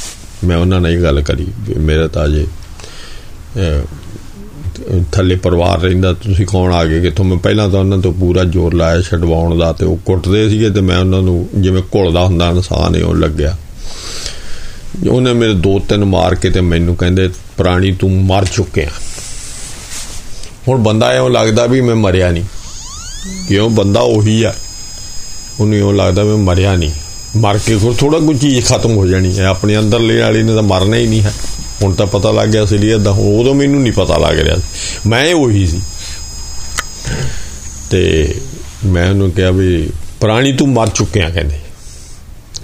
ਮੈਂ 0.44 0.56
ਉਹਨਾਂ 0.56 0.80
ਨਾਲ 0.80 0.90
ਹੀ 0.90 1.02
ਗੱਲ 1.02 1.20
ਕਰੀ 1.22 1.46
ਮੇਰਾ 1.78 2.06
ਤਾਂ 2.08 2.28
ਜੇ 2.28 2.46
ਥੱਲੇ 5.12 5.34
ਪਰਿਵਾਰ 5.36 5.80
ਰਹਿੰਦਾ, 5.80 6.12
ਤੁਸੀਂ 6.12 6.46
ਕੌਣ 6.46 6.72
ਆ 6.72 6.84
ਗਏ 6.84 7.00
ਕਿਥੋਂ? 7.00 7.24
ਮੈਂ 7.24 7.36
ਪਹਿਲਾਂ 7.38 7.68
ਤਾਂ 7.68 7.80
ਉਹਨਾਂ 7.80 7.98
ਤੋਂ 7.98 8.12
ਪੂਰਾ 8.12 8.44
ਜ਼ੋਰ 8.44 8.74
ਲਾਇਆ 8.74 9.00
ਛਡਵਾਉਣ 9.00 9.58
ਦਾ 9.58 9.72
ਤੇ 9.72 9.86
ਉਹ 9.86 9.96
ਕੁੱਟਦੇ 9.96 10.48
ਸੀਗੇ 10.48 10.70
ਤੇ 10.70 10.80
ਮੈਂ 10.80 10.98
ਉਹਨਾਂ 10.98 11.22
ਨੂੰ 11.22 11.48
ਜਿਵੇਂ 11.54 11.82
ਘੁਲਦਾ 11.94 12.24
ਹੁੰਦਾ 12.24 12.48
ਇਨਸਾਨ 12.50 12.96
ਇਹ 12.96 13.04
ਉਹ 13.04 13.14
ਲੱਗਿਆ। 13.14 13.56
ਉਹਨੇ 15.10 15.32
ਮੇਰੇ 15.32 15.54
ਦੋ 15.54 15.78
ਤਿੰਨ 15.78 16.04
ਮਾਰ 16.04 16.34
ਕੇ 16.34 16.50
ਤੇ 16.50 16.60
ਮੈਨੂੰ 16.60 16.96
ਕਹਿੰਦੇ, 16.96 17.30
ਪ੍ਰਾਣੀ, 17.56 17.92
ਤੂੰ 17.92 18.24
ਮਰ 18.24 18.44
ਚੁੱਕਿਆ 18.44 18.88
ਹੁਣ 20.68 20.82
ਬੰਦਾ 20.82 21.08
ਐਂ 21.08 21.30
ਲੱਗਦਾ 21.30 21.66
ਵੀ 21.66 21.80
ਮੈਂ 21.80 21.94
ਮਰਿਆ 21.94 22.30
ਨਹੀਂ। 22.30 22.44
ਕਿਉਂ? 23.48 23.70
ਬੰਦਾ 23.70 24.00
ਉਹੀ 24.00 24.42
ਆ। 24.42 24.54
ਉਹਨੂੰ 25.60 25.76
ਇਹ 25.76 25.94
ਲੱਗਦਾ 25.94 26.24
ਮੈਂ 26.24 26.36
ਮਰਿਆ 26.36 26.76
ਨਹੀਂ। 26.76 26.90
ਮਰ 27.36 27.58
ਕੇ 27.58 27.76
ਫਿਰ 27.76 27.92
ਥੋੜਾ 27.92 28.18
ਕੁਝ 28.18 28.40
ਚੀਜ਼ 28.40 28.66
ਖਤਮ 28.66 28.96
ਹੋ 28.96 29.06
ਜਾਣੀ 29.06 29.38
ਹੈ। 29.38 29.44
ਆਪਣੇ 29.44 29.78
ਅੰਦਰ 29.78 29.98
ਲੈ 29.98 30.20
ਵਾਲੀ 30.20 30.42
ਨੇ 30.42 30.54
ਤਾਂ 30.54 30.62
ਮਰਨਾ 30.62 30.96
ਹੀ 30.96 31.06
ਨਹੀਂ 31.06 31.22
ਹੈ। 31.22 31.34
ਹੁਣ 31.82 31.94
ਤਾਂ 31.94 32.06
ਪਤਾ 32.06 32.30
ਲੱਗ 32.30 32.48
ਗਿਆ 32.48 32.64
ਅਸਲੀਅਤ 32.64 33.00
ਦਾ 33.00 33.10
ਉਦੋਂ 33.10 33.54
ਮੈਨੂੰ 33.54 33.82
ਨਹੀਂ 33.82 33.92
ਪਤਾ 33.92 34.18
ਲੱਗ 34.18 34.38
ਰਿਹਾ 34.38 34.56
ਮੈਂ 35.06 35.34
ਉਹੀ 35.34 35.66
ਸੀ। 35.66 35.80
ਤੇ 37.90 38.34
ਮੈਂ 38.84 39.10
ਉਹਨੂੰ 39.10 39.30
ਕਿਹਾ 39.30 39.50
ਵੀ, 39.50 39.90
ਪ੍ਰਾਣੀ, 40.20 40.52
ਤੂੰ 40.52 40.68
ਮਰ 40.68 40.88
ਚੁੱਕਿਆ 40.88 41.30
ਕਹਿੰਦੇ। 41.30 41.56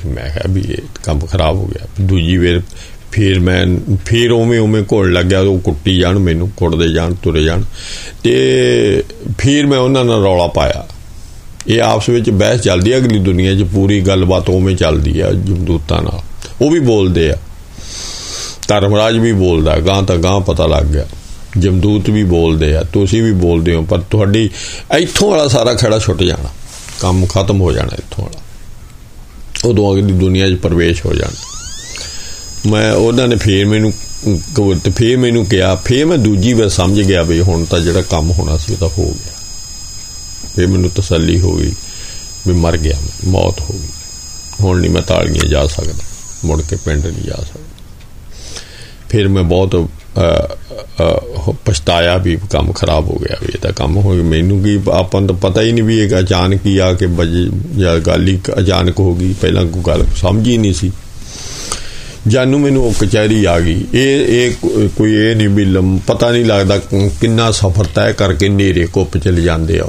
ਮੈਂ 0.07 0.25
ਕਿਹਾ 0.25 0.43
ਵੀ 0.49 0.61
ਇਹ 0.61 0.77
ਕੰਮ 1.03 1.19
ਖਰਾਬ 1.19 1.57
ਹੋ 1.57 1.67
ਗਿਆ। 1.67 1.89
ਦੂਜੀ 2.01 2.37
ਵੇਰ 2.37 2.63
ਫਿਰ 3.13 3.41
ਮੈਂ, 3.41 3.67
ਫਿਰ 4.07 4.33
ਉਵੇਂ 4.33 4.61
ਉਵੇਂ 4.61 4.83
ਘੋਲ 4.93 5.13
ਲੱਗਿਆ, 5.13 5.41
ਉਹ 5.41 5.59
ਕੁੱਟੀ 5.59 5.99
ਜਾਣ 5.99 6.19
ਮੈਨੂੰ, 6.19 6.51
ਕੁੱਟਦੇ 6.57 6.89
ਜਾਣ, 6.89 7.15
ਤੁਰੇ 7.15 7.45
ਜਾਣ। 7.45 7.63
ਤੇ 8.23 9.05
ਫਿਰ 9.39 9.67
ਮੈਂ 9.67 9.79
ਉਹਨਾਂ 9.79 10.05
ਨਾਲ 10.05 10.23
ਰੌਲਾ 10.23 10.47
ਪਾਇਆ। 10.47 10.89
ਇਹ 11.69 11.83
ਆਪਸ 11.83 12.09
ਵਿੱਚ 12.09 12.31
ਬਹਿਸ 12.31 12.61
ਚੱਲਦੀ 12.61 12.93
ਹੈ 12.93 12.99
ਅਗਲੀ 12.99 13.19
ਦੁਨੀਆ 13.19 13.55
'ਚ, 13.55 13.63
ਪੂਰੀ 13.63 14.01
ਗੱਲਬਾਤ 14.01 14.51
ਉਵੇਂ 14.51 14.77
ਚੱਲਦੀ 14.77 15.21
ਹੈ 15.21 15.33
ਜਮਦੂਤਾਂ 15.33 16.03
ਨਾਲ। 16.03 16.21
ਉਹ 16.61 16.71
ਵੀ 16.71 16.81
ਬੋਲਦੇ 16.81 17.31
ਆ। 17.31 17.37
ਧਰਮਰਾਜ 18.69 19.19
ਵੀ 19.19 19.33
ਬੋਲਦਾ 19.33 19.81
ਗਾਂ 19.81 20.03
ਤਾਂ 20.03 20.17
ਗਾਂ 20.17 20.41
ਪਤਾ 20.41 20.67
ਲੱਗ 20.67 20.85
ਗਿਆ। 20.85 21.07
ਜਮਦੂਤ 21.59 22.11
ਵੀ 22.11 22.25
ਬੋਲਦੇ 22.25 22.77
ਆ, 22.77 22.83
ਤੁਸੀਂ 22.83 23.23
ਵੀ 23.23 23.33
ਬੋਲਦੇ 23.33 23.75
ਹੋ, 23.75 23.83
ਪਰ 23.83 23.99
ਤੁਹਾਡੀ 23.99 24.51
ਇੱਥੋਂ 24.99 25.31
ਵਾਲਾ 25.31 25.49
ਸਾਰਾ 25.49 25.75
ਖੜਾ 25.75 25.99
ਛੁੱਟ 25.99 26.23
ਜਾਣਾ। 26.23 26.49
ਕੰਮ 27.01 27.27
ਖਤਮ 27.27 27.61
ਹੋ 27.61 27.73
ਜਾਣਾ 27.73 27.91
ਇੱਥੋਂ 27.99 28.25
ਵਾਲਾ। 28.25 28.41
ਉਦੋਂ 29.67 29.93
ਅਗਲੀ 29.93 30.13
ਦੁਨੀਆ 30.15 30.49
'ਚ 30.51 30.55
ਪ੍ਰਵੇਸ਼ 30.55 31.05
ਹੋ 31.07 31.13
ਜਾਣਾ। 31.15 32.71
ਮੈਂ, 32.71 32.93
ਉਹਨਾਂ 32.93 33.27
ਨੇ 33.29 33.37
ਫੇਰ 33.37 33.65
ਮੈਨੂੰ 33.67 33.93
ਤੇ 34.85 34.91
ਫੇਰ 34.91 35.17
ਮੈਨੂੰ 35.17 35.45
ਕਿਹਾ, 35.47 35.75
ਫੇਰ 35.77 36.05
ਮੈਂ 36.07 36.19
ਦੂਜੀ 36.19 36.53
ਵਾਰ 36.53 36.69
ਸਮਝ 36.69 37.01
ਗਿਆ 37.01 37.23
ਵੀ 37.23 37.41
ਹੁਣ 37.41 37.65
ਤਾਂ 37.65 37.81
ਜਿਹੜਾ 37.81 38.03
ਕੰਮ 38.03 38.31
ਹੋਣਾ 38.31 38.57
ਸੀ 38.57 38.73
ਉਹ 38.73 38.79
ਤਾਂ 38.79 38.89
ਹੋ 38.89 39.05
ਗਿਆ। 39.05 39.33
ਫੇਰ 40.57 40.67
ਮੈਨੂੰ 40.67 40.91
ਤਸੱਲੀ 40.91 41.39
ਹੋ 41.41 41.53
ਗਈ 41.53 41.73
ਵੀ 42.47 42.53
ਮਰ 42.55 42.77
ਗਿਆ 42.77 42.97
ਮੌਤ 43.27 43.61
ਹੋ 43.61 43.73
ਗਈ। 43.73 43.89
ਹੁਣ 44.61 44.81
ਨਹੀਂ 44.81 44.91
ਮੈਂ 44.91 45.03
ਤਾਲੀਆਂ 45.03 45.49
ਜਾ 45.49 45.67
ਸਕਦਾ, 45.67 46.05
ਮੁੜ 46.45 46.63
ਕੇ 46.63 46.77
ਪਿੰਡ 46.77 47.07
ਨਹੀਂ 47.07 47.25
ਜਾ 47.25 47.37
ਸਕਦਾ। 47.43 47.65
ਫਿਰ 49.09 49.29
ਮੈਂ 49.29 49.43
ਬਹੁਤ 49.45 49.75
ਪਛਤਾਇਆ 51.65 52.17
ਵੀ 52.17 52.37
ਕੰਮ 52.51 52.73
ਖਰਾਬ 52.73 53.09
ਹੋ 53.11 53.17
ਗਿਆ 53.19 53.37
ਵੀ 53.43 53.49
ਇਹ 53.55 53.59
ਤਾਂ 53.63 53.73
ਕੰਮ 53.73 53.97
ਹੋ 53.97 54.15
ਗਿਆ। 54.15 54.23
ਮੈਨੂੰ 54.25 54.63
ਕੀ 54.63 54.79
ਆਪਾਂ 54.93 55.21
ਨੂੰ 55.21 55.29
ਤਾਂ 55.29 55.37
ਪਤਾ 55.41 55.63
ਹੀ 55.63 55.73
ਨਹੀਂ 55.73 55.85
ਵੀ 55.85 55.99
ਇਹ 56.01 56.19
ਅਚਾਨਕ 56.21 56.67
ਹੀ 56.67 56.77
ਆ 56.79 56.93
ਕੇ 56.93 57.07
ਵਜੇ 57.07 57.49
ਜਾਂ 57.79 57.99
ਗੱਲ 58.01 58.29
ਹੀ 58.29 58.39
ਅਚਾਨਕ 58.59 59.01
ਹੋ 59.01 59.15
ਗਈ, 59.15 59.35
ਪਹਿਲਾਂ 59.41 59.65
ਕੋਈ 59.67 59.83
ਗੱਲ 59.87 60.05
ਸਮਝ 60.17 60.49
ਹੀ 60.49 60.57
ਨਹੀਂ 60.59 60.73
ਸੀ। 60.75 60.91
ਜਾਨੂ 62.27 62.59
ਮੈਨੂੰ 62.59 62.85
ਉਹ 62.85 62.95
ਕਚਹਿਰੀ 63.01 63.45
ਆ 63.45 63.59
ਗਈ। 63.61 63.85
ਇਹ 63.95 64.27
ਇਹ 64.29 64.89
ਕੋਈ 64.97 65.13
ਇਹ 65.15 65.37
ਨਹੀਂ 65.37 65.49
ਵੀ 65.49 65.65
ਪਤਾ 66.07 66.31
ਨਹੀਂ 66.31 66.45
ਲੱਗਦਾ 66.45 66.79
ਕਿੰਨਾ 67.21 67.51
ਸਫ਼ਰ 67.53 67.87
ਤੈਅ 67.95 68.13
ਕਰਕੇ 68.13 68.49
ਨੇਰੇ 68.49 68.87
ਕੁੱਪ 68.87 69.17
ਚ 69.19 69.29
ਜਾਂਦੇ 69.29 69.79
ਆ 69.81 69.87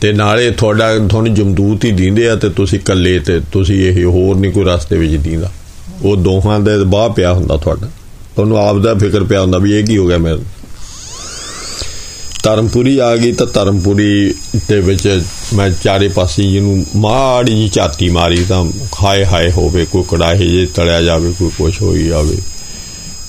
ਤੇ 0.00 0.12
ਨਾਲੇ 0.12 0.50
ਤੁਹਾਡਾ, 0.50 0.98
ਤੁਹਾਨੂੰ 0.98 1.34
ਜਮਦੂਤ 1.34 1.84
ਹੀ 1.84 1.90
ਦਿੰਦੇ 1.92 2.28
ਆ 2.28 2.36
ਤੇ 2.36 2.48
ਤੁਸੀਂ 2.48 2.78
ਇਕੱਲੇ 2.78 3.18
ਤੇ 3.18 3.40
ਤੁਸੀਂ 3.52 3.76
ਇਹ 3.82 4.04
ਹੋਰ 4.04 4.36
ਨਹੀਂ 4.36 4.52
ਕੋਈ 4.52 4.64
ਰਸਤੇ 4.64 4.96
ਵਿੱਚ 4.96 5.14
ਦਿੰਦਾ। 5.14 5.50
ਉਹ 6.02 6.16
ਦੋਹਾਂ 6.16 6.58
ਦੇ 6.60 6.76
ਬਾਹ 6.84 7.08
ਪਿਆ 7.10 7.32
ਹੁੰਦਾ 7.32 7.56
ਤੁਹਾਡਾ। 7.56 7.88
ਤੁਹਾਨੂੰ 8.38 8.58
ਆਪ 8.58 8.76
ਦਾ 8.78 8.94
ਫਿਕਰ 8.94 9.24
ਪਿਆ 9.24 9.40
ਹੁੰਦਾ 9.40 9.58
ਵੀ 9.58 9.72
ਇਹ 9.72 9.84
ਕੀ 9.84 9.96
ਹੋ 9.98 10.06
ਗਿਆ 10.06 10.18
ਮੇਰੇ 10.18 10.42
ਧਰਮਪੁਰੀ 12.42 12.98
ਆ 12.98 13.16
ਗਈ 13.16 13.32
ਤਾਂ 13.32 13.46
ਧਰਮਪੁਰੀ 13.46 14.34
ਦੇ 14.68 14.80
ਵਿੱਚ 14.80 15.22
ਮੈਂ 15.54 15.70
ਚਾਰੇ 15.70 16.08
ਪਾਸੇ 16.08 16.42
ਜਿਹਨੂੰ 16.42 16.86
ਮਾੜੀ 16.96 17.54
ਜੀ 17.54 17.68
ਝਾਤੀ 17.68 18.08
ਮਾਰੀ 18.08 18.44
ਤਾਂ 18.44 18.64
ਹਾਏ 19.04 19.24
ਹਾਏ 19.24 19.50
ਹੋਵੇ, 19.50 19.84
ਕੋਈ 19.84 20.04
ਕੜਾਹੇ 20.10 20.46
ਜੇ 20.46 20.66
ਤਲਿਆ 20.66 21.02
ਜਾਵੇ, 21.02 21.32
ਕੋਈ 21.38 21.50
ਕੁਛ 21.58 21.82
ਹੋਈ 21.82 22.04
ਜਾਵੇ, 22.04 22.36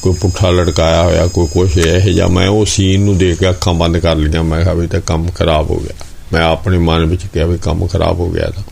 ਕੋਈ 0.01 0.13
ਪੁੱਠਾ 0.13 0.49
ਲਟਕਾਇਆ 0.49 1.03
ਹੋਇਆ, 1.03 1.27
ਕੋਈ 1.27 1.47
ਕੁਛ 1.47 1.77
ਇਹ 1.77 2.13
ਜਾਂ 2.13 2.29
ਮੈਂ 2.29 2.47
ਉਹ 2.47 2.65
ਸੀਨ 2.65 3.01
ਨੂੰ 3.01 3.17
ਦੇਖ 3.17 3.39
ਕੇ 3.39 3.49
ਅੱਖਾਂ 3.49 3.73
ਬੰਦ 3.73 3.97
ਕਰ 3.97 4.15
ਲਈਆਂ, 4.15 4.43
ਮੈਂ 4.43 4.63
ਕਿਹਾ 4.63 4.73
ਵੀ 4.73 4.87
ਤਾਂ 4.87 5.01
ਕੰਮ 5.01 5.27
ਖਰਾਬ 5.35 5.69
ਹੋ 5.69 5.79
ਗਿਆ। 5.79 6.05
ਮੈਂ 6.33 6.41
ਆਪਣੇ 6.41 6.77
ਮਨ 6.77 7.05
ਵਿੱਚ 7.05 7.21
ਕਿਹਾ 7.33 7.45
ਵੀ 7.45 7.57
ਕੰਮ 7.57 7.87
ਖਰਾਬ 7.87 8.19
ਹੋ 8.19 8.29
ਗਿਆ 8.29 8.49
ਤਾਂ। 8.49 8.63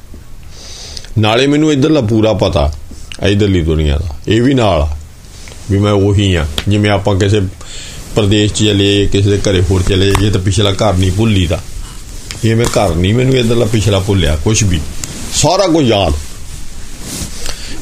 ਨਾਲੇ 1.17 1.47
ਮੈਨੂੰ 1.47 1.73
ਇਧਰਲਾ 1.73 2.01
ਪੂਰਾ 2.01 2.33
ਪਤਾ, 2.33 2.73
ਇਧਰਲੀ 3.27 3.61
ਦੁਨੀਆ 3.61 3.97
ਦਾ, 3.97 4.15
ਇਹ 4.27 4.41
ਵੀ 4.41 4.53
ਨਾਲ 4.53 4.81
ਆ। 4.81 4.96
ਵੀ 5.71 5.79
ਮੈਂ 5.79 5.91
ਉਹੀ 5.91 6.35
ਆ। 6.35 6.47
ਜਿਵੇਂ 6.67 6.91
ਆਪਾਂ 6.91 7.19
ਕਿਸੇ 7.19 7.41
ਪ੍ਰਦੇਸ਼ 8.15 8.53
'ਚ 8.53 8.57
ਚਲੇ, 8.57 9.09
ਕਿਸੇ 9.11 9.29
ਦੇ 9.29 9.37
ਘਰੇ 9.37 9.61
ਹੋਰ 9.61 9.81
ਚਲੇ 9.81 10.11
ਜਾਈਏ 10.11 10.31
ਤਾਂ 10.31 10.41
ਪਿਛਲਾ 10.41 10.71
ਘਰ 10.71 10.93
ਨਹੀਂ 10.93 11.11
ਭੁੱਲੀਦਾ। 11.11 11.63
ਇਹ 12.45 12.55
ਮੈਂ 12.55 12.65
ਘਰ 12.65 12.95
ਨਹੀਂ 12.95 13.13
ਮੈਨੂੰ 13.13 13.33
ਇਧਰਲਾ 13.33 13.65
ਪਿਛਲਾ 13.65 13.99
ਭੁੱਲਿਆ 13.99 14.35
ਕੁਝ 14.35 14.63
ਵੀ। 14.63 14.79
ਸਾਰਾ 15.33 15.67
ਕੁਝ 15.67 15.85
ਯਾਦ। 15.85 16.13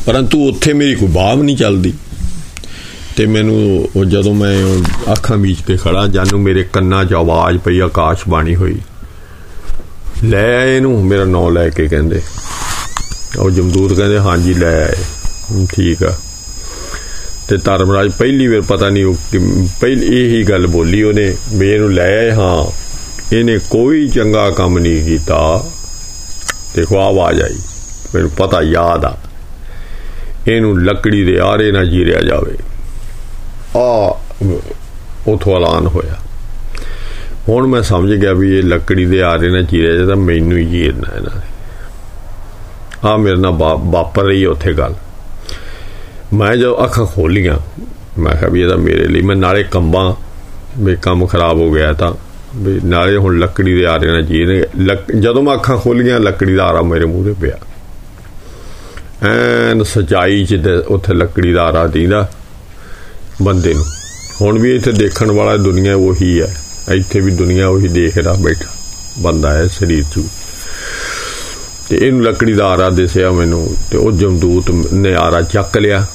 ਪਰੰਤੂ 0.05 0.49
ਉੱਥੇ 0.49 0.73
ਮੇਰੀ 0.73 0.95
ਕੋਈ 0.95 1.09
ਬਾਤ 1.09 1.37
ਨਹੀਂ 1.37 1.57
ਚੱਲਦੀ। 1.57 1.93
ਤੇ 3.15 3.25
ਮੈਨੂੰ 3.25 3.89
ਉਹ 3.95 4.05
ਜਦੋਂ 4.05 4.33
ਮੈਂ 4.33 4.83
ਅੱਖਾਂ 5.11 5.37
ਮੀਚ 5.37 5.61
ਕੇ 5.61 5.77
ਖੜਾ 5.77 6.07
ਜਾਨੂੰ 6.07 6.41
ਮੇਰੇ 6.41 6.63
ਕੰਨਾਂ 6.63 7.05
'ਚ 7.05 7.13
ਆਵਾਜ਼ 7.13 7.57
ਪਈ, 7.57 7.79
ਆਕਾਸ਼ 7.79 8.19
ਬਾਣੀ 8.29 8.55
ਹੋਈ। 8.55 8.75
ਲੈ 10.23 10.57
ਆਏ 10.57 10.75
ਇਹਨੂੰ, 10.77 11.05
ਮੇਰਾ 11.05 11.25
ਨਾਂ 11.25 11.51
ਲੈ 11.51 11.69
ਕੇ 11.69 11.87
ਕਹਿੰਦੇ। 11.87 12.21
ਉਹ 13.39 13.51
ਜਮਦੂਤ 13.51 13.93
ਕਹਿੰਦੇ, 13.93 14.19
ਹਾਂਜੀ, 14.19 14.53
ਲੈ 14.53 14.85
ਆਏ। 14.85 14.95
ਠੀਕ 15.75 16.03
ਆ। 16.03 16.17
ਤੇ 17.49 17.57
ਧਰਮਰਾਜ 17.57 18.11
ਪਹਿਲੀ 18.11 18.47
ਵਾਰ 18.47 18.61
ਪਤਾ 18.61 18.89
ਨਹੀਂ 18.89 19.05
ਉਹ 19.05 19.15
ਪਹਿਲੀ 19.81 20.05
ਇਹੀ 20.05 20.43
ਗੱਲ 20.43 20.67
ਬੋਲੀ 20.67 21.03
ਉਹਨੇ 21.03 21.35
ਵੀ 21.53 21.69
ਇਹਨੂੰ 21.69 21.93
ਲੈ 21.93 22.17
ਆਏ 22.17 22.31
ਹਾਂ। 22.31 22.85
ਇਹਨੇ 23.35 23.59
ਕੋਈ 23.69 24.07
ਚੰਗਾ 24.07 24.49
ਕੰਮ 24.49 24.79
ਨਹੀਂ 24.79 25.05
ਕੀਤਾ। 25.05 25.63
ਦੇਖੋ 26.75 26.99
ਆਵਾਜ਼ 26.99 27.41
ਆਈ। 27.41 27.55
ਮੈਨੂੰ 28.15 28.29
ਪਤਾ, 28.29 28.61
ਯਾਦ 28.61 29.05
ਆ। 29.05 29.17
ਇਹਨੂੰ 30.47 30.85
ਲੱਕੜੀ 30.85 31.23
ਦੇ 31.23 31.39
ਆਰੇ 31.39 31.71
ਨਾਲ 31.71 31.89
ਜੀਰਿਆ 31.89 32.21
ਜਾਵੇ। 32.21 32.57
ਆ 33.77 34.19
ਉਥੋਂ 35.27 35.55
ਐਲਾਨ 35.55 35.87
ਹੋਇਆ। 35.87 36.15
ਹੁਣ 37.49 37.67
ਮੈਂ 37.67 37.81
ਸਮਝ 37.81 38.13
ਗਿਆ 38.13 38.33
ਵੀ 38.33 38.57
ਇਹ 38.57 38.63
ਲੱਕੜੀ 38.63 39.05
ਦੇ 39.05 39.21
ਆਰੇ 39.21 39.49
ਨਾਲ 39.49 39.65
ਚੀਰਿਆ 39.65 39.95
ਜਾਂਦਾ 39.95 40.15
ਮੈਨੂੰ 40.15 40.57
ਹੀ 40.57 40.65
ਜੀਰਨਾ 40.65 41.15
ਇਹਨਾਂ 41.15 41.35
ਨੇ। 41.35 41.47
ਆ 43.03 43.17
ਮੇਰੇ 43.17 43.35
ਨਾਲ 43.35 43.51
ਵਾਪਰ 43.79 44.23
ਰਹੀ 44.23 44.45
ਉੱਥੇ 44.45 44.73
ਗੱਲ। 44.73 44.93
ਮੈਂ 46.33 46.55
ਜਦੋਂ 46.55 46.83
ਅੱਖਾਂ 46.83 47.05
ਖੋਲੀਆਂ, 47.05 47.57
ਮੈਂ 48.19 48.35
ਕਿਹਾ 48.35 48.49
ਵੀ 48.49 48.61
ਇਹਦਾ 48.61 48.75
ਮੇਰੇ 48.75 49.07
ਲਈ, 49.07 49.21
ਮੈਂ 49.21 49.35
ਨਾਲੇ 49.35 49.63
ਕੰਬਾਂ, 49.63 50.13
ਵੀ 50.79 50.95
ਕੰਮ 50.95 51.25
ਖਰਾਬ 51.25 51.57
ਹੋ 51.57 51.71
ਗਿਆ 51.71 51.93
ਤਾਂ, 51.93 52.13
ਵੀ 52.55 52.79
ਨਾਲੇ 52.85 53.17
ਹੁਣ 53.17 53.39
ਲੱਕੜੀ 53.39 53.73
ਦੇ 53.73 53.85
ਆਰੇ 53.85 54.07
ਨਾਲ 54.07 54.21
ਜੀਰ 54.21 54.67
ਜਦੋਂ 55.19 55.43
ਮੈਂ 55.43 55.53
ਅੱਖਾਂ 55.53 55.77
ਖੋਲੀਆਂ, 55.77 56.19
ਲੱਕੜੀ 56.19 56.55
ਦਾ 56.55 56.63
ਆਰਾ 56.63 56.81
ਮੇਰੇ 56.81 57.05
ਮੂਹਰੇ 57.05 57.33
ਪਿਆ। 57.33 57.57
ਐਨ 59.23 59.83
ਸਚਾਈ 59.83 60.45
ਚ 60.45 60.59
ਉੱਥੇ 60.87 61.13
ਲੱਕੜੀ 61.13 61.53
ਦਾ 61.53 61.63
ਆਰਾ 61.63 61.87
ਦੀਦਾ 61.87 62.29
ਬੰਦੇ 63.41 63.73
ਨੂੰ। 63.73 63.85
ਹੁਣ 64.41 64.59
ਵੀ 64.59 64.75
ਇੱਥੇ 64.75 64.91
ਦੇਖਣ 64.91 65.31
ਵਾਲਾ 65.31 65.57
ਦੁਨੀਆ 65.57 65.95
ਉਹੀ 65.95 66.41
ਹੈ। 66.41 66.55
ਇੱਥੇ 66.93 67.19
ਵੀ 67.19 67.31
ਦੁਨੀਆ 67.31 67.67
ਉਹੀ 67.67 67.87
ਦੇਖ 67.87 68.17
ਰਿਹਾ 68.17 68.33
ਬੈਠਾ, 68.33 68.69
ਬੰਦਾ 69.19 69.53
ਹੈ 69.53 69.67
ਸਰੀਰ 69.67 70.03
'ਚ। 70.03 70.21
ਤੇ 71.89 71.97
ਇਹਨੂੰ 72.07 72.23
ਲੱਕੜੀ 72.23 72.53
ਦਾ 72.53 72.65
ਆਰਾ 72.67 72.89
ਦਿਸਿਆ 72.89 73.31
ਮੈਨੂੰ, 73.31 73.75
ਤੇ 73.91 73.97
ਉਹ 73.97 74.11
ਜਮਦੂਤ 74.11 74.71
ਨੇ 74.93 75.13
ਆਰਾ 75.15 75.41
ਚੱਕ 75.41 75.77
ਲਿਆ। 75.77 76.05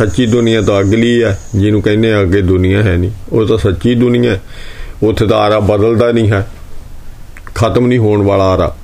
ਸੱਚੀ 0.00 0.26
ਦੁਨੀਆ 0.26 0.62
ਤਾਂ 0.62 0.80
ਅਗਲੀ 0.80 1.22
ਹੈ, 1.22 1.40
ਜਿਹਨੂੰ 1.56 1.82
ਕਹਿੰਦੇ 1.82 2.12
ਆ 2.12 2.20
ਅੱਗੇ 2.20 2.42
ਦੁਨੀਆ 2.42 2.82
ਹੈ 2.82 2.96
ਨਹੀਂ। 2.96 3.10
ਉਹ 3.32 3.46
ਤਾਂ 3.46 3.58
ਸੱਚੀ 3.58 3.94
ਦੁਨੀਆ 3.94 4.38
ਉੱਥੇ 5.02 5.26
ਦਾ 5.26 5.36
ਆਰਾ 5.38 5.60
ਬਦਲਦਾ 5.60 6.12
ਨਹੀਂ 6.12 6.30
ਹੈ। 6.30 6.50
ਖਤਮ 7.54 7.86
ਨਹੀਂ 7.86 7.98
ਹੋਣ 7.98 8.22
ਵਾਲਾ 8.22 8.44
ਆਰਾ। 8.44 8.76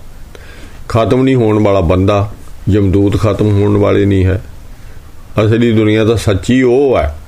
ਖਤਮ 0.89 1.23
ਨਹੀਂ 1.23 1.35
ਹੋਣ 1.35 1.65
ਵਾਲਾ 1.65 1.81
ਬੰਦਾ, 1.81 2.33
ਜਮਦੂਤ 2.69 3.21
ਖਤਮ 3.21 3.63
ਹੋਣ 3.63 3.77
ਵਾਲੇ 3.77 4.05
ਨਹੀਂ 4.05 4.27
ਹੈ। 4.27 4.43
ਅਸਲੀ 5.45 5.73
ਦੁਨੀਆ 5.73 6.05
ਤਾਂ 6.05 6.17
ਸੱਚੀ 6.17 6.63
ਉਹ 6.63 6.99
ਹੈ। 6.99 7.19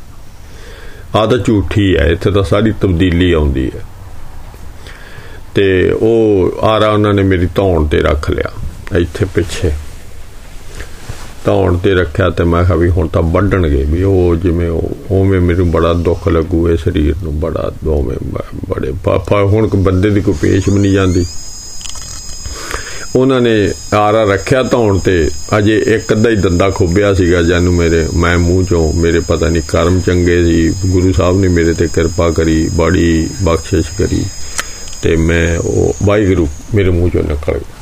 ਆ 1.17 1.27
ਤਾਂ 1.27 1.39
ਝੂਠੀ 1.39 1.97
ਹੈ। 1.97 2.07
ਇੱਥੇ 2.07 2.31
ਤਾਂ 2.31 2.43
ਸਾਰੀ 2.43 2.73
ਤਬਦੀਲੀ 2.73 3.33
ਆਉਂਦੀ 3.33 3.71
ਹੈ। 3.75 3.81
ਤੇ 5.55 5.91
ਉਹ 5.91 6.53
ਆਰਾ 6.63 6.89
ਉਹਨਾਂ 6.89 7.15
ਨੇ 7.15 7.23
ਮੇਰੀ 7.23 7.49
ਧੌਣ 7.55 7.87
ਤੇ 7.87 7.99
ਰੱਖ 7.99 8.31
ਲਿਆ, 8.31 8.51
ਇੱਥੇ 8.99 9.25
ਪਿੱਛੇ। 9.35 9.88
ਧੌਣ 11.49 11.77
ਤੇ 11.77 11.95
ਰੱਖਿਆ 11.95 12.29
ਤੇ 12.31 12.45
ਮੈਂ 12.45 12.63
ਕਿਹਾ 12.65 12.77
ਵੀ 12.77 12.89
ਹੁਣ 12.89 13.09
ਤਾਂ 13.09 13.23
ਵੱਢਣਗੇ 13.23 13.83
ਵੀ 13.85 14.03
ਉਹ 14.03 14.35
ਜਿਵੇਂ 14.37 14.71
ਉਵੇਂ 14.71 15.41
ਮੈਨੂੰ 15.41 15.71
ਬੜਾ 15.71 15.93
ਦੁੱਖ 15.93 16.29
ਲੱਗੂ, 16.29 16.69
ਇਹ 16.69 16.77
ਸਰੀਰ 16.77 17.15
ਨੂੰ 17.23 17.39
ਬੜਾ 17.41 17.71
ਦੋਵੇਂ 17.85 18.17
ਬੜੇ 18.69 18.93
ਪਾਪਾ, 19.05 19.43
ਹੁਣ 19.43 19.69
ਬੰਦੇ 19.77 20.11
ਦੀ 20.11 20.21
ਕੋਈ 20.21 20.35
ਪੇਸ਼ 20.41 20.69
ਵੀ 20.69 20.79
ਨਹੀਂ 20.79 20.93
ਜਾਂਦੀ। 20.93 21.25
ਉਹਨਾਂ 23.17 23.41
ਨੇ 23.41 23.55
ਆਰਾ 23.95 24.25
ਰੱਖਿਆ 24.25 24.63
ਧੌਣ 24.63 24.99
ਤੇ, 24.99 25.31
ਅਜੇ 25.59 25.79
ਇੱਕ 25.87 26.13
ਅੱਧਾ 26.13 26.31
ਹੀ 26.31 26.37
ਦੰਦਾ 26.37 26.71
ਖੁੱਬਿਆ 26.71 27.15
ਸੀਗਾ 27.15 27.43
ਜਾਨੂੰ 27.43 27.75
ਮੇਰੇ, 27.75 28.05
ਮੈਂ 28.17 28.37
ਮੂੰਹ 28.39 28.65
ਚੋਂ, 28.65 28.93
ਮੇਰੇ 28.93 29.21
ਪਤਾ 29.21 29.49
ਨਹੀਂ 29.49 29.63
ਕਰਮ 29.69 30.01
ਚੰਗੇ 30.01 30.43
ਸੀ, 30.45 30.91
ਗੁਰੂ 30.93 31.13
ਸਾਹਿਬ 31.13 31.41
ਨੇ 31.41 31.49
ਮੇਰੇ 31.49 31.75
ਤੇ 31.75 31.89
ਕਿਰਪਾ 31.95 32.31
ਕਰੀ, 32.31 32.69
ਬੜੀ 32.75 33.29
ਬਖਸ਼ਿਸ਼ 33.43 33.91
ਕਰੀ 33.99 34.23
ਤੇ 35.03 35.17
ਮੈਂ 35.17 35.59
ਉਹ 35.59 35.95
ਵਾਹਿਗੁਰੂ 36.05 36.49
ਮੇਰੇ 36.75 36.91
ਮੂੰਹ 36.91 37.11
ਚੋਂ 37.11 37.23
ਨਿਕਲ 37.23 37.53
ਗਿਆ। 37.53 37.78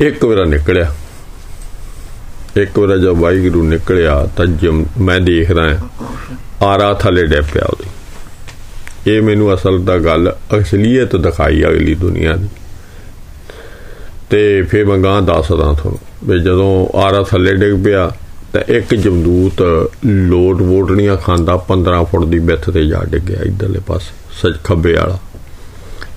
ਇੱਕ 0.00 0.24
ਵਾਰ 0.24 0.46
ਨਿਕਲਿਆ। 0.46 0.94
ਇੱਕ 2.56 2.78
ਵਾਰ 2.78 2.98
ਜਦ 2.98 3.04
ਵਾਹਿਗੁਰੂ 3.04 3.62
ਨਿਕਲਿਆ 3.62 4.28
ਤਾਂ 4.36 4.46
ਮੈਂ 5.00 5.20
ਦੇਖਦਾ 5.20 5.78
ਆਰਾ 6.62 6.94
ਥੱਲੇ 6.94 7.26
ਡੈ 7.26 7.40
ਪਿਆ 7.40 7.64
ਉਹਦੇ। 7.64 7.88
ਇਹ 9.12 9.22
ਮੈਨੂੰ 9.22 9.54
ਅਸਲ 9.54 9.84
ਦਾ 9.84 9.98
ਗੱਲ 9.98 10.32
ਅਸਲੀਅਤ 10.60 11.16
ਦਿਖਾਈ 11.16 11.64
ਅਗਲੀ 11.64 11.94
ਦੁਨੀਆ 11.94 12.36
ਦੀ। 12.36 12.48
ਤੇ 14.30 14.62
ਫੇਰ 14.62 14.86
ਮੈਂ 14.86 14.98
ਗਾਂ 14.98 15.22
ਦੱਸਦਾ 15.22 15.72
ਤੁਹਾਨੂੰ 15.72 15.98
ਵੀ 16.24 16.38
ਜਦੋਂ 16.38 16.98
ਆਰਾ 16.98 17.22
ਥੱਲੇ 17.22 17.54
ਡਿੱਗ 17.54 17.84
ਪਿਆ 17.84 18.10
ਤਾਂ 18.52 18.60
ਇੱਕ 18.68 18.94
ਜਮਦੂਤ 18.94 19.62
ਲੋਟ 20.06 20.62
ਵੋਟਣੀਆਂ 20.62 21.16
ਖਾਂਦਾ 21.16 21.56
15 21.68 22.04
ਫੁੱਟ 22.04 22.24
ਦੀ 22.24 22.38
ਵਿੱਥ 22.38 22.70
ਤੇ 22.70 22.86
ਜਾ 22.86 23.04
ਡਿੱਗਿਆ 23.04 23.40
ਇਧਰਲੇ 23.42 23.80
ਪਾਸੇ, 23.86 24.12
ਸੱਜ 24.42 24.62
ਖੱਬੇ 24.64 24.92
ਵਾਲਾ। 24.92 25.18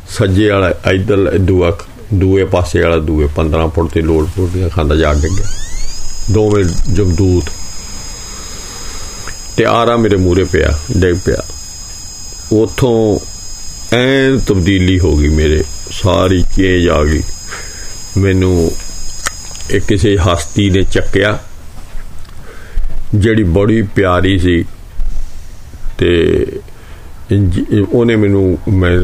ਸੱਜੇ 0.10 0.50
ਵਾਲਾ 0.50 0.92
ਇਧਰ 0.92 1.38
ਦੂਆ 1.38 1.72
ਦੂਏ 2.14 2.44
ਪਾਸੇ 2.46 2.82
ਵਾਲਾ 2.82 2.98
ਦੂਏ 2.98 3.28
15 3.36 3.68
ਫੁੱਟ 3.68 3.92
ਤੇ 3.92 4.02
ਲੋਟ 4.02 4.30
ਵੋਟਣੀਆਂ 4.38 4.70
ਖਾਂਦਾ 4.70 4.96
ਜਾ 4.96 5.14
ਡਿੱਗਿਆ। 5.14 5.46
ਦੋਵੇਂ 6.32 6.64
ਜਮਦੂਤ 6.94 7.44
ਤੇ 9.58 9.66
ਆਰਾ 9.66 9.98
ਮੇਰੇ 9.98 10.18
ਮੂਰੇ 10.18 10.44
ਪਿਆ, 10.44 10.78
ਡਿੱਗ 10.98 11.18
ਪਿਆ। 11.26 11.44
ਉਥੋਂ 12.52 13.20
ਐਨ 13.96 14.40
ਤਬਦੀਲੀ 14.40 15.00
ਹੋ 15.00 15.16
ਗਈ 15.18 15.28
ਮੇਰੇ, 15.28 15.64
ਸਾਰੀ 15.92 16.44
ਚੇਂਜ 16.56 16.88
ਆ 16.90 17.04
ਗਈ। 17.04 17.22
ਮੈਨੂੰ 18.18 18.72
ਇੱਕ 19.70 19.86
ਕਿਸੇ 19.86 20.18
ਹਸਤੀ 20.18 20.70
ਨੇ 20.70 20.84
ਚੱਕਿਆ, 20.84 21.38
ਜਿਹੜੀ 23.16 23.44
ਬੜੀ 23.44 23.82
ਪਿਆਰੀ 23.96 24.38
ਸੀ 24.40 24.64
ਤੇ 25.98 26.46
ਉਹਨੇ 27.94 28.16
ਮੈਨੂੰ 28.16 28.58
ਮੈਂ 28.74 28.98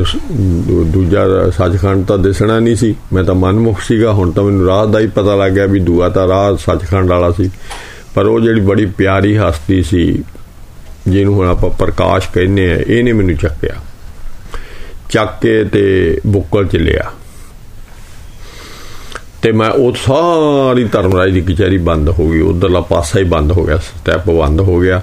ਦੂਜਾ 0.84 1.50
ਸੱਚਖੰਡ 1.50 2.06
ਤਾਂ 2.06 2.18
ਦਿਸਣਾ 2.18 2.60
ਨਹੀਂ 2.60 2.76
ਸੀ। 2.76 2.96
ਮੈਂ 3.14 3.24
ਤਾਂ 3.24 3.36
ਮਨਮੁਖ 3.36 3.82
ਸੀਗਾ, 3.82 4.14
ਹੁਣ 4.14 4.32
ਤਾਂ 4.32 4.44
ਮੈਨੂੰ 4.44 4.66
ਰਾਹ 4.66 4.86
ਦਾ 4.86 5.00
ਹੀ 5.00 5.08
ਪਤਾ 5.08 5.36
ਲੱਗ 5.36 5.52
ਗਿਆ 5.52 5.66
ਵੀ 5.66 5.80
ਦੂਆ 5.80 6.10
ਤਾਂ 6.10 6.28
ਰਾਹ 6.28 6.56
ਸੱਚਖੰਡ 6.56 7.10
ਵਾਲਾ 7.10 7.32
ਸੀ। 7.32 7.50
ਪਰ 8.16 8.26
ਉਹ 8.26 8.40
ਜਿਹੜੀ 8.40 8.62
ਬੜੀ 8.62 8.86
ਪਿਆਰੀ 8.86 9.38
ਹਸਤੀ 9.38 9.84
ਸੀ, 9.84 10.24
ਜਿਹਨੂੰ 11.08 11.36
ਹੁਣ 11.36 11.48
ਆਪਾਂ 11.48 11.70
ਪ੍ਰਕਾਸ਼ 11.70 12.30
ਕਹਿੰਦੇ 12.34 12.74
ਆ 12.74 12.76
ਇਹਨੇ 12.88 13.14
ਮੈਨੂੰ 13.14 13.36
ਚੱਕਿਆ। 13.36 13.76
ਚੱਕ 15.10 15.42
ਕੇ 15.42 15.64
ਤੇ 15.64 16.18
ਬੁੱਕਲ 16.28 16.66
ਚ 16.66 16.76
ਲਿਆ। 16.76 17.12
ਤੇ 19.42 19.52
ਮੈਂ 19.52 19.70
ਉਹ 19.70 19.94
ਸਾਰੀ 19.94 20.84
ਧਰਮਰਾਜ 20.84 21.32
ਦੀ 21.32 21.42
ਕਚਹਿਰੀ 21.42 21.78
ਬੰਦ 21.78 22.10
ਹੋ 22.10 22.30
ਗਈ। 22.30 22.42
ਉਧਰਲਾ 22.42 22.82
ਪਾਸਾ 22.82 23.20
ਹੀ 23.20 23.24
ਬੰਦ 23.24 23.52
ਹੋ 23.52 23.64
ਗਿਆ, 23.64 23.78
ਸਟੈਪ 23.78 24.30
ਬੰਦ 24.30 24.62
ਹੋ 24.62 24.80
ਗਿਆ। 24.80 25.02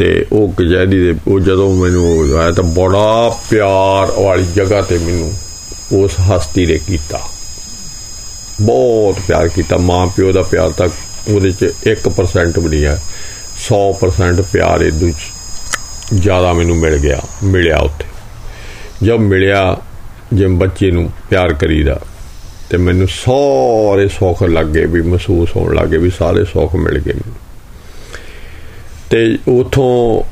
ਤੇ 0.00 0.26
ਉਹ 0.32 0.52
ਕਚਹਿਰੀ 0.52 0.98
ਦੇ, 0.98 1.14
ਉਹ 1.28 1.40
ਜਦੋਂ 1.40 1.74
ਮੈਨੂੰ 1.74 2.38
ਆਇਆ 2.38 2.52
ਤਾਂ 2.52 2.64
ਬੜਾ 2.64 3.36
ਪਿਆਰ 3.50 4.10
ਵਾਲੀ 4.20 4.44
ਜਗ੍ਹਾ 4.56 4.82
ਤੇ 4.82 4.98
ਮੈਨੂੰ 4.98 5.32
ਉਸ 5.92 6.12
ਹਸਤੀ 6.20 6.66
ਨੇ 6.66 6.78
ਕੀਤਾ। 6.78 7.20
ਬਹੁਤ 8.62 9.16
ਪਿਆਰ 9.28 9.48
ਕੀਤਾ। 9.48 9.76
ਮਾਂ 9.76 10.06
ਪਿਓ 10.06 10.32
ਦਾ 10.32 10.42
ਪਿਆਰ 10.42 10.70
ਤਾਂ 10.70 10.88
ਉਹਦੇ 11.28 11.50
ਚ 11.50 11.72
1% 11.86 12.58
ਵੀ 12.58 12.68
ਨਹੀਂ 12.68 12.84
ਹੈ। 12.84 12.96
100% 13.58 14.42
ਪਿਆਰ 14.52 14.80
ਇਹਦੂ 14.80 15.10
ਜ਼ਿਆਦਾ 16.14 16.52
ਮੈਨੂੰ 16.52 16.76
ਮਿਲ 16.76 16.96
ਗਿਆ, 16.96 17.20
ਮਿਲਿਆ 17.44 17.78
ਉੱਥੇ। 17.78 18.04
ਜਦ 19.02 19.20
ਮਿਲਿਆ 19.26 19.76
ਜਿਵੇਂ 20.32 20.56
ਬੱਚੇ 20.56 20.90
ਨੂੰ 20.90 21.10
ਪਿਆਰ 21.30 21.52
ਕਰੀਦਾ, 21.52 22.00
ਤੇ 22.70 22.76
ਮੈਨੂੰ 22.76 23.08
ਸਾਰੇ 23.08 24.08
ਸੁੱਖ 24.08 24.42
ਲੱਗੇ 24.42 24.86
ਵੀ 24.86 25.02
ਮਹਿਸੂਸ 25.02 25.56
ਹੋਣ 25.56 25.74
ਲੱਗੇ 25.74 25.96
ਵੀ 25.96 26.10
ਸਾਰੇ 26.10 26.44
ਸੁੱਖ 26.44 26.74
ਮਿਲ 26.74 26.98
ਗਏ 26.98 27.14
ਤੇ 29.10 29.38
ਉਥੋਂ 29.48 30.22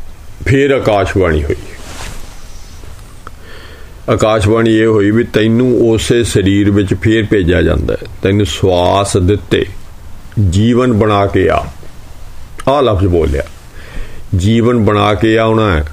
ਫੇਰ 0.44 0.70
ਆਕਾਸ਼ਵਾਣੀ 0.70 1.44
ਹੋਈ। 1.44 1.54
ਆਕਾਸ਼ਬਾਣੀ 4.08 4.74
ਇਹ 4.74 4.86
ਹੋਈ 4.86 5.10
ਵੀ 5.10 5.24
ਤੈਨੂੰ 5.24 5.90
ਉਸੇ 5.90 6.24
ਸਰੀਰ 6.24 6.70
ਵਿੱਚ 6.70 6.94
ਫੇਰ 6.94 7.26
ਭੇਜਿਆ 7.26 7.62
ਜਾਂਦਾ 7.62 7.94
ਹੈ। 7.94 8.08
ਤੈਨੂੰ 8.22 8.46
ਸਵਾਸ 8.46 9.16
ਦਿੱਤੇ, 9.16 9.66
ਜੀਵਨ 10.50 10.92
ਬਣਾ 10.92 11.26
ਕੇ 11.26 11.48
ਆ। 11.48 11.64
ਆ 12.68 12.80
ਲਫ਼ਜ਼ 12.80 13.06
ਬੋਲਿਆ। 13.06 13.42
ਜੀਵਨ 14.36 14.78
ਬਣਾ 14.84 15.14
ਕੇ 15.14 15.38
ਆਉਣਾ 15.38 15.76
ਹੈ। 15.76 15.88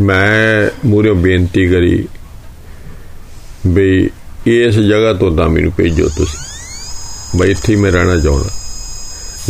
ਮੈਂ 0.00 0.70
ਮੂਰੇ 0.88 1.12
ਬੇਨਤੀ 1.12 1.68
ਕਰੀ 1.68 2.08
ਵੀ 3.66 4.10
ਇਸ 4.46 4.74
ਜਗ੍ਹਾ 4.74 5.12
ਤੋਂ 5.12 5.36
ਤਾਂ 5.36 5.48
ਮੈਨੂੰ 5.48 5.72
ਭੇਜੋ 5.76 6.08
ਤੁਸੀਂ। 6.08 6.38
ਬਈ 7.38 7.50
ਇੱਥੇ 7.50 7.76
ਮੈਂ 7.76 7.92
ਰਹਿਣਾ 7.92 8.18
ਚਾਹੁੰਦਾ। 8.18 8.48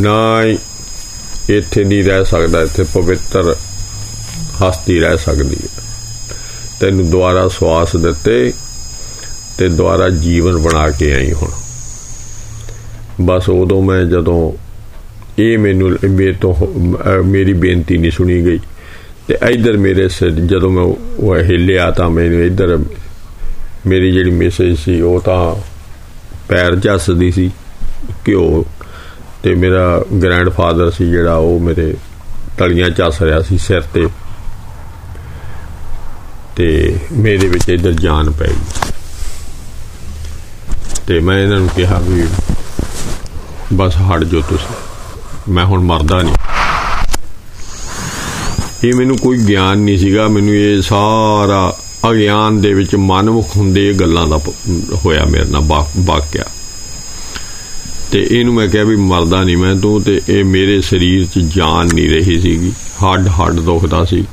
ਨਾ 0.01 0.43
ਇੱਥੇ 1.51 1.85
ਨਹੀਂ 1.85 2.03
ਰਹਿ 2.05 2.25
ਸਕਦਾ, 2.25 2.63
ਇੱਥੇ 2.63 2.85
ਪਵਿੱਤਰ 2.95 3.55
ਹਸਤੀ 4.63 4.99
ਰਹਿ 5.01 5.19
ਸਕਦੀ 5.19 5.57
ਹੈ। 5.57 5.69
ਤੈਨੂੰ 6.81 7.09
ਦੁਆਰਾ 7.11 7.47
ਸਵਾਸ 7.49 7.97
ਦਿੱਤੇ 7.97 8.53
ਤੇ 9.59 9.69
ਦੁਆਰਾ 9.69 10.09
ਜੀਵਨ 10.11 10.57
ਬਣਾ 10.59 10.89
ਕੇ 10.91 11.13
ਆਈ 11.15 11.33
ਹੁਣ। 11.33 11.51
ਬਸ 13.21 13.49
ਉਦੋਂ 13.49 13.83
ਮੈਂ 13.83 14.05
ਜਦੋਂ 14.05 14.53
ਇਹ 15.39 15.59
ਮੈਨੂੰ 15.59 15.91
ਮੇਰੇ 16.11 16.33
ਤੋਂ 16.33 16.55
ਮੇਰੀ 17.25 17.53
ਬੇਨਤੀ 17.53 17.99
ਨਹੀਂ 17.99 18.11
ਸੁਣੀ 18.11 18.45
ਗਈ 18.45 18.59
ਤੇ 19.29 19.37
ਇਧਰ 19.51 19.77
ਮੇਰੇ 19.77 20.09
ਜਦੋਂ 20.47 20.71
ਮੈਂ 20.71 20.83
ਉਹ 20.83 21.37
ਹਿੱਲਿਆ 21.45 21.91
ਤਾਂ 21.91 22.09
ਮੈਨੂੰ 22.11 22.45
ਇਧਰ 22.45 22.79
ਮੇਰੀ 23.87 24.11
ਜਿਹੜੀ 24.13 24.31
ਮੈਸੇਜ 24.31 24.77
ਸੀ, 24.79 25.01
ਉਹ 25.01 25.21
ਤਾਂ 25.21 25.55
ਪੈਰ 26.49 26.77
ਝੱਸਦੀ 26.77 27.31
ਸੀ 27.31 27.51
ਕਿਉਂ 28.25 28.65
ਤੇ 29.47 29.55
ਮੇਰਾ 29.55 30.05
ਗ੍ਰੈਂਡਫਾਦਰ 30.23 30.91
ਸੀ 30.91 31.11
ਜਿਹੜਾ 31.11 31.35
ਉਹ 31.35 31.61
ਮੇਰੇ 31.61 31.95
ਤਲੀਆਂ 32.59 32.91
ਝੱਸ 32.91 33.23
ਰਿਹਾ 33.23 33.43
ਸੀ 33.43 33.59
ਸਿਰ 33.59 33.81
ਤੇ। 33.81 34.09
ਤੇ 36.57 36.99
ਮੇਰੇ 37.13 37.49
ਵਿੱਚ 37.49 37.69
ਇਧਰ 37.69 37.93
ਜਾਨ 37.93 38.31
ਪੈ 38.31 38.47
ਗਈ। 38.47 38.93
ਤੇ 41.07 41.21
ਮੈਂ 41.21 41.39
ਇਹਨਾਂ 41.39 41.59
ਨੂੰ 41.59 41.69
ਕਿਹਾ 41.77 42.01
ਵੀ 42.03 42.27
ਬਸ 43.73 43.95
ਹਟ 43.97 44.25
ਜੋ 44.25 44.41
ਤੁਸੀਂ। 44.41 44.75
ਮੈਂ 45.53 45.65
ਹੁਣ 45.65 45.81
ਮਰਦਾ 45.81 46.23
ਨਹੀਂ। 46.23 46.35
ਇਹ 48.85 48.95
ਮੈਨੂੰ 48.95 49.19
ਕੋਈ 49.19 49.39
ਗਿਆਨ 49.39 49.79
ਨਹੀਂ 49.79 49.99
ਸੀਗਾ। 49.99 50.29
ਮੈਨੂੰ 50.29 50.55
ਇਹ 50.55 50.83
ਸਾਰਾ 50.83 51.77
ਅਗਿਆਨ 52.11 52.61
ਦੇ 52.61 52.75
ਵਿੱਚ 52.75 52.97
ਮਨਮੁਖ 52.97 53.57
ਹੁੰਦੇ 53.57 53.89
ਇਹ 53.89 53.95
ਗੱਲਾਂ 53.95 54.27
ਦਾ 54.27 54.41
ਹੋਇਆ 54.95 55.25
ਮੇਰੇ 55.25 55.45
ਨਾਲ 55.45 55.85
ਵਾਕਿਆ। 55.99 56.45
ਤੇ 58.17 58.27
ਇਹਨੂੰ 58.31 58.55
ਮੈਂ 58.55 58.69
ਕਿਹਾ 58.69 58.85
ਵੀ 58.85 58.97
ਮਰਦਾ 58.97 59.43
ਨਹੀਂ 59.45 59.57
ਮੈਂ 59.57 59.77
ਤੂੰ 59.77 60.03
ਤੇ 60.03 60.21
ਇਹ 60.29 60.45
ਮੇਰੇ 60.45 60.81
ਸਰੀਰ 60.81 61.25
'ਚ 61.27 61.39
ਜਾਨ 61.39 61.87
ਨਹੀਂ 61.95 62.09
ਰਹੀ 62.11 62.39
ਸੀਗੀ। 62.41 62.71
ਹੱਡ 62.71 63.29
ਹੱਡ 63.29 63.53
ਦੁਖਦਾ 63.53 64.05
ਸੀ। 64.05 64.25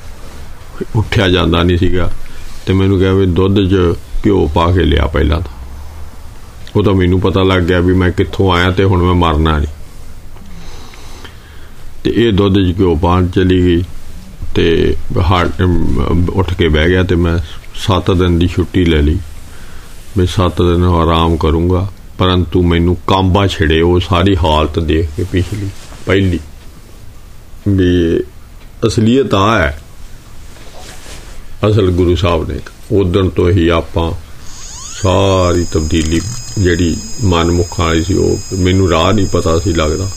ਉੱਠਿਆ 0.95 1.27
ਜਾਂਦਾ 1.29 1.63
ਨਹੀਂ 1.63 1.77
ਸੀਗਾ। 1.77 2.11
ਤੇ 2.65 2.73
ਮੈਨੂੰ 2.73 2.99
ਕਿਹਾ 2.99 3.13
ਵੀ 3.13 3.25
ਦੁੱਧ 3.25 3.59
'ਚ 3.69 3.75
ਘਿਓ 4.25 4.47
ਪਾ 4.47 4.71
ਕੇ 4.71 4.83
ਲਿਆ 4.83 5.07
ਪਹਿਲਾਂ 5.07 5.41
ਤਾਂ। 5.41 5.51
ਉਹ 6.75 6.83
ਤਾਂ 6.83 6.93
ਮੈਨੂੰ 6.93 7.19
ਪਤਾ 7.21 7.43
ਲੱਗ 7.43 7.63
ਗਿਆ 7.63 7.79
ਵੀ 7.79 7.93
ਮੈਂ 7.93 8.11
ਕਿੱਥੋਂ 8.11 8.53
ਆਇਆ 8.53 8.71
ਤੇ 8.71 8.83
ਹੁਣ 8.83 9.03
ਮੈਂ 9.03 9.13
ਮਰਨਾ 9.13 9.57
ਨਹੀਂ। 9.57 9.67
ਤੇ 12.03 12.13
ਇਹ 12.15 12.33
ਦੁੱਧ 12.33 12.55
'ਚ 12.55 12.79
ਘਿਓ 12.79 12.95
ਪਾਣ 12.95 13.27
ਚਲੀ 13.27 13.63
ਗਈ 13.65 13.83
ਤੇ 14.55 14.95
ਉੱਠ 16.33 16.53
ਕੇ 16.53 16.67
ਬਹਿ 16.67 16.89
ਗਿਆ 16.89 17.03
ਤੇ 17.03 17.15
ਮੈਂ 17.15 17.37
7 17.75 18.13
ਦਿਨ 18.13 18.39
ਦੀ 18.39 18.47
ਛੁੱਟੀ 18.47 18.85
ਲੈ 18.85 19.01
ਲਈ। 19.01 19.17
ਮੈਂ 20.17 20.25
7 20.25 20.61
ਦਿਨ 20.61 20.83
ਆਰਾਮ 20.83 21.37
ਕਰੂੰਗਾ। 21.37 21.87
ਪਰੰਤੂ 22.17 22.63
ਮੈਨੂੰ 22.63 22.97
ਕਾਂਬਾ 23.07 23.47
ਛੜੇ 23.47 23.81
ਉਹ 23.81 23.99
ਸਾਰੀ 23.99 24.35
ਹਾਲਤ 24.35 24.79
ਦੇਖ 24.79 25.09
ਕੇ 25.17 25.23
ਪਿਛਲੀ, 25.23 25.69
ਪਹਿਲੀ। 26.05 26.39
ਵੀ 27.67 28.19
ਅਸਲੀਅਤ 28.87 29.33
ਆ 29.33 29.57
ਹੈ। 29.57 29.81
ਅਸਲ 31.69 31.91
ਗੁਰੂ 31.91 32.15
ਸਾਹਿਬ 32.15 32.51
ਨੇ 32.51 32.59
ਉਦੋਂ 32.91 33.29
ਤੋਂ 33.29 33.49
ਹੀ 33.49 33.67
ਆਪਾਂ 33.67 34.11
ਸਾਰੀ 35.01 35.63
ਤਬਦੀਲੀ 35.63 36.21
ਜਿਹੜੀ 36.59 36.97
ਮਨਮੁਖਾਂ 37.23 37.85
ਵਾਲੀ 37.85 38.03
ਸੀ, 38.03 38.13
ਉਹ 38.13 38.37
ਮੈਨੂੰ 38.57 38.89
ਰਾਹ 38.89 39.13
ਨਹੀਂ 39.13 39.25
ਪਤਾ 39.25 39.59
ਸੀ 39.59 39.73
ਲੱਗਦਾ। 39.73 40.09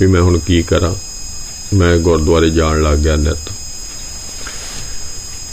ਵੀ 0.00 0.06
ਮੈਂ 0.06 0.20
ਹੁਣ 0.20 0.38
ਕੀ 0.38 0.62
ਕਰਾਂ? 0.62 0.94
ਮੈਂ 1.76 1.98
ਗੁਰਦੁਆਰੇ 1.98 2.50
ਜਾਣ 2.50 2.82
ਲੱਗ 2.82 2.98
ਗਿਆ 2.98 3.16
ਨਿਤ। 3.16 3.52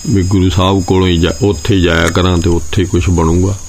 ਵੀ 0.09 0.23
ਗੁਰੂ 0.23 0.49
ਸਾਹਿਬ 0.49 0.83
ਕੋਲੋਂ 0.83 1.07
ਹੀ 1.07 1.27
ਉੱਥੇ 1.41 1.81
ਜਾਇਆ 1.81 2.07
ਕਰਾਂ 2.07 2.37
ਤੇ 2.37 2.49
ਉੱਥੇ 2.49 2.85
ਕੁਝ 2.85 3.09
ਬਣੂਗਾ। 3.09 3.59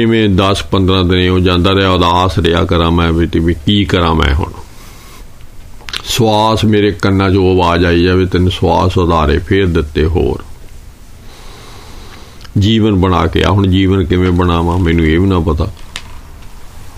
ਇਵੇਂ 0.00 0.28
10-15 0.28 1.02
ਦਿਨ 1.02 1.30
ਉਹ 1.30 1.38
ਜਾਂਦਾ 1.38 1.74
ਰਿਹਾ, 1.74 1.90
ਉਦਾਸ 1.90 2.38
ਰਿਹਾ 2.38 2.64
ਕਰਾਂ 2.64 2.90
ਮੈਂ 2.90 3.12
ਵੀ 3.12 3.26
ਤੇ 3.26 3.38
ਵੀ 3.38 3.54
ਕੀ 3.54 3.84
ਕਰਾਂ 3.84 4.14
ਮੈਂ 4.14 4.34
ਹੁਣ? 4.34 4.52
ਸਵਾਸ 6.04 6.64
ਮੇਰੇ 6.64 6.90
ਕੰਨਾਂ 6.90 7.30
'ਚ 7.30 7.36
ਆਵਾਜ਼ 7.36 7.84
ਆਈ 7.84 8.02
ਜਾਵੇ, 8.02 8.26
ਤੈਨੂੰ 8.26 8.50
ਸਵਾਸ 8.50 8.98
ਉਧਾਰੇ 8.98 9.38
ਫੇਰ 9.38 9.66
ਦਿੱਤੇ 9.66 10.04
ਹੋਰ। 10.04 10.44
ਜੀਵਨ 12.58 12.94
ਬਣਾ 12.94 13.26
ਕੇ 13.26 13.44
ਆ, 13.44 13.50
ਹੁਣ 13.50 13.66
ਜੀਵਨ 13.66 14.04
ਕਿਵੇਂ 14.04 14.30
ਬਣਾਵਾਂ 14.30 14.78
ਮੈਨੂੰ 14.78 15.06
ਇਹ 15.06 15.20
ਵੀ 15.20 15.26
ਨਾ 15.26 15.40
ਪਤਾ। 15.40 15.72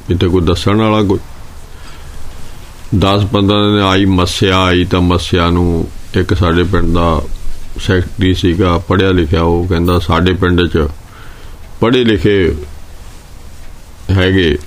ਵੀ 0.09 0.15
ਤੇ 0.15 0.29
ਕੋਈ 0.29 0.41
ਦੱਸਣ 0.41 0.77
ਵਾਲਾ 0.77 1.03
ਕੋਈ। 1.03 1.19
10-15 2.95 3.73
ਦਿਨ 3.73 3.83
ਆਈ, 3.83 4.05
ਮੱਸਿਆ 4.05 4.59
ਆਈ 4.59 4.85
ਤਾਂ 4.85 5.01
ਮੱਸਿਆ 5.01 5.51
ਨੂੰ 5.51 5.89
ਇੱਕ 6.17 6.35
ਸਾਡੇ 6.35 6.63
ਪਿੰਡ 6.63 6.95
ਦਾ 6.95 7.23
ਸੈਕਟਰੀ 7.81 8.35
ਸੀਗਾ 8.35 8.79
ਪੜਿਆ 8.79 9.11
ਲਿਖਿਆ, 9.11 9.43
ਉਹ 9.43 9.67
ਕਹਿੰਦਾ 9.67 9.99
ਸਾਡੇ 9.99 10.33
ਪਿੰਡ 10.33 10.67
'ਚ 10.67 10.89
ਪੜੇ 11.81 12.05
ਲਿਖੇ 12.05 12.55
ਹੈਗੇ। 14.11 14.59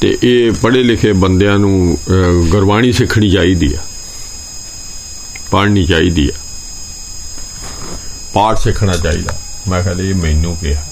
ਤੇ 0.00 0.18
ਇਹ 0.22 0.52
ਪੜੇ 0.52 0.82
ਲਿਖੇ 0.82 1.12
ਬੰਦਿਆਂ 1.12 1.58
ਨੂੰ 1.58 1.98
ਗੁਰਬਾਣੀ 2.48 2.92
ਸਿੱਖਣੀ 2.92 3.30
ਚਾਹੀਦੀ 3.30 3.74
ਆ। 3.74 3.78
ਪੜ੍ਹਨੀ 5.50 5.86
ਚਾਹੀਦੀ 5.86 6.28
ਆ। 6.28 6.38
ਪਾਠ 8.34 8.58
ਸਿੱਖਣਾ 8.58 8.96
ਚਾਹੀਦਾ। 8.96 9.38
ਮੈਂ 9.68 9.82
ਕਹਿੰਦਾ 9.82 10.02
ਇਹ 10.02 10.14
ਮੈਨੂੰ 10.14 10.56
ਕਿਹਾ। 10.56 10.82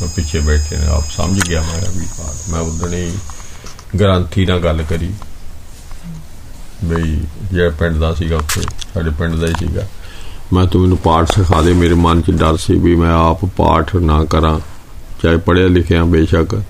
ਮੈਂ 0.00 0.08
ਪਿੱਛੇ 0.16 0.40
ਬੈਠੇ 0.40 0.76
ਨੇ, 0.76 0.86
ਆਪ 0.86 1.04
ਸਮਝ 1.16 1.48
ਗਿਆ 1.48 1.62
ਮੈਂ 1.62 2.00
ਵੀ 2.00 2.06
ਪਾਠ। 2.18 2.52
ਮੈਂ 2.52 2.60
ਉਦਣੇ 2.60 3.12
ਗ੍ਰੰਥੀ 4.00 4.46
ਨਾਲ 4.46 4.60
ਗੱਲ 4.60 4.82
ਕਰੀ। 4.82 5.10
ਬਈ, 6.84 7.20
ਜਿਹੜਾ 7.52 7.70
ਪਿੰਡ 7.70 7.96
ਦਾ 7.96 8.14
ਸੀਗਾ 8.14 8.36
ਉੱਥੇ, 8.36 8.60
ਸਾਡੇ 8.94 9.10
ਪਿੰਡ 9.10 9.34
ਦਾ 9.34 9.46
ਹੀ 9.46 9.52
ਸੀਗਾ। 9.58 9.88
ਮੈਂ 10.52 10.66
ਤੂੰ 10.66 10.82
ਮੈਨੂੰ 10.82 10.98
ਪਾਠ 10.98 11.34
ਸਿਖਾ 11.34 11.62
ਦੇ। 11.62 11.72
ਮੇਰੇ 11.72 11.94
ਮਨ 11.94 12.22
'ਚ 12.22 12.30
ਡਰ 12.30 12.56
ਸੀ 12.56 12.74
ਵੀ 12.74 12.96
ਮੈਂ 12.96 13.14
ਆਪ 13.14 13.44
ਪਾਠ 13.44 13.96
ਨਾ 13.96 14.24
ਕਰਾਂ। 14.24 14.60
ਚਾਹੇ 15.24 15.36
ਪੜਿਆ 15.36 15.66
ਲਿਖਿਆ 15.66 16.04
ਬੇਸ਼ੱਕ, 16.04 16.62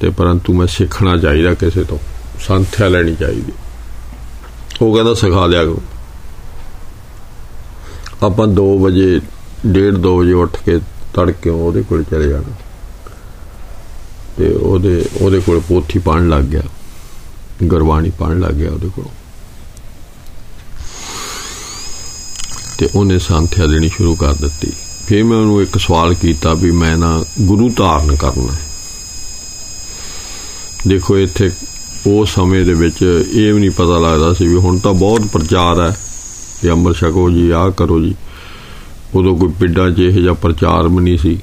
ਤੇ 0.00 0.10
ਪਰੰਤੂ 0.10 0.52
ਮੈਂ 0.52 0.66
ਸਿੱਖਣਾ 0.66 1.16
ਚਾਹੀਦਾ 1.16 1.54
ਕਿਸੇ 1.54 1.84
ਤੋਂ, 1.84 1.98
ਸੰਥਿਆ 2.46 2.88
ਲੈਣੀ 2.88 3.14
ਚਾਹੀਦੀ। 3.14 3.52
ਉਹ 4.82 4.94
ਕਹਿੰਦਾ, 4.94 5.14
ਸਿਖਾ 5.14 5.46
ਦਿਆ 5.48 5.64
ਕਰੋ। 5.64 5.82
ਆਪਾਂ 8.22 8.46
2 8.46 8.66
ਵਜੇ 8.78 9.20
1:30 9.66 9.96
2 9.96 10.16
ਵਜੇ 10.18 10.32
ਉੱਠ 10.32 10.56
ਕੇ 10.64 10.78
ਤੜਕੇ 11.14 11.50
ਉਹਦੇ 11.50 11.82
ਕੋਲ 11.82 12.02
ਚਲੇ 12.02 12.28
ਜਾਣਾ। 12.28 12.54
ਤੇ 14.38 14.52
ਉਹਦੇ 14.54 15.04
ਉਹਦੇ 15.20 15.40
ਕੋਲ 15.40 15.60
ਪੋਥੀ 15.60 15.98
ਪੜਨ 15.98 16.28
ਲੱਗ 16.28 16.44
ਗਿਆ। 16.44 16.62
ਗੁਰਬਾਣੀ 17.64 18.10
ਪੜਨ 18.10 18.40
ਲੱਗ 18.40 18.54
ਗਿਆ 18.54 18.70
ਉਹਦੇ 18.70 18.88
ਕੋਲ। 18.88 19.04
ਤੇ 22.78 22.88
ਉਹਨੇ 22.94 23.18
ਸੰਥਿਆ 23.18 23.66
ਦੇਣੀ 23.66 23.88
ਸ਼ੁਰੂ 23.88 24.14
ਕਰ 24.14 24.34
ਦਿੱਤੀ। 24.34 24.72
ਫਿਰ 25.10 25.24
ਮੈਂ 25.24 25.38
ਉਹਨੂੰ 25.38 25.62
ਇੱਕ 25.62 25.78
ਸਵਾਲ 25.78 26.14
ਕੀਤਾ 26.14 26.54
ਵੀ 26.54 26.70
ਮੈਂ 26.70 26.98
ਨਾ 26.98 27.24
ਗੁਰੂ 27.40 27.70
ਧਾਰਨ 27.76 28.16
ਕਰਨਾ 28.16 28.52
ਹੈ। 28.52 28.58
ਦੇਖੋ 30.86 31.18
ਇੱਥੇ 31.18 31.50
ਉਹ 32.06 32.26
ਸਮੇਂ 32.26 32.64
ਦੇ 32.64 32.74
ਵਿੱਚ 32.74 33.24
ਇਹ 33.32 33.54
ਵੀ 33.54 33.60
ਨਹੀਂ 33.60 33.70
ਪਤਾ 33.70 33.98
ਲੱਗਦਾ 33.98 34.32
ਸੀ 34.32 34.48
ਵੀ 34.48 34.54
ਹੁਣ 34.54 34.78
ਤਾਂ 34.78 34.94
ਬਹੁਤ 34.94 35.20
ਪ੍ਰਚਾਰ 35.20 35.80
ਹੈ 35.80 35.96
ਕਿ 36.62 36.70
ਅੰਮ੍ਰਿਤ 36.70 36.96
ਛਕੋ 36.96 37.30
ਜੀ, 37.30 37.50
ਆਹ 37.50 37.70
ਕਰੋ 37.70 38.00
ਜੀ। 38.00 38.14
ਉਦੋਂ 39.14 39.38
ਕੋਈ 39.38 39.48
ਪਿੰਡਾਂ 39.60 39.90
'ਚ 39.90 39.98
ਇਹ 39.98 40.12
ਜਿਹਾ 40.12 40.32
ਪ੍ਰਚਾਰ 40.32 40.88
ਵੀ 40.88 40.96
ਨਹੀਂ 40.96 41.18
ਸੀ। 41.18 41.38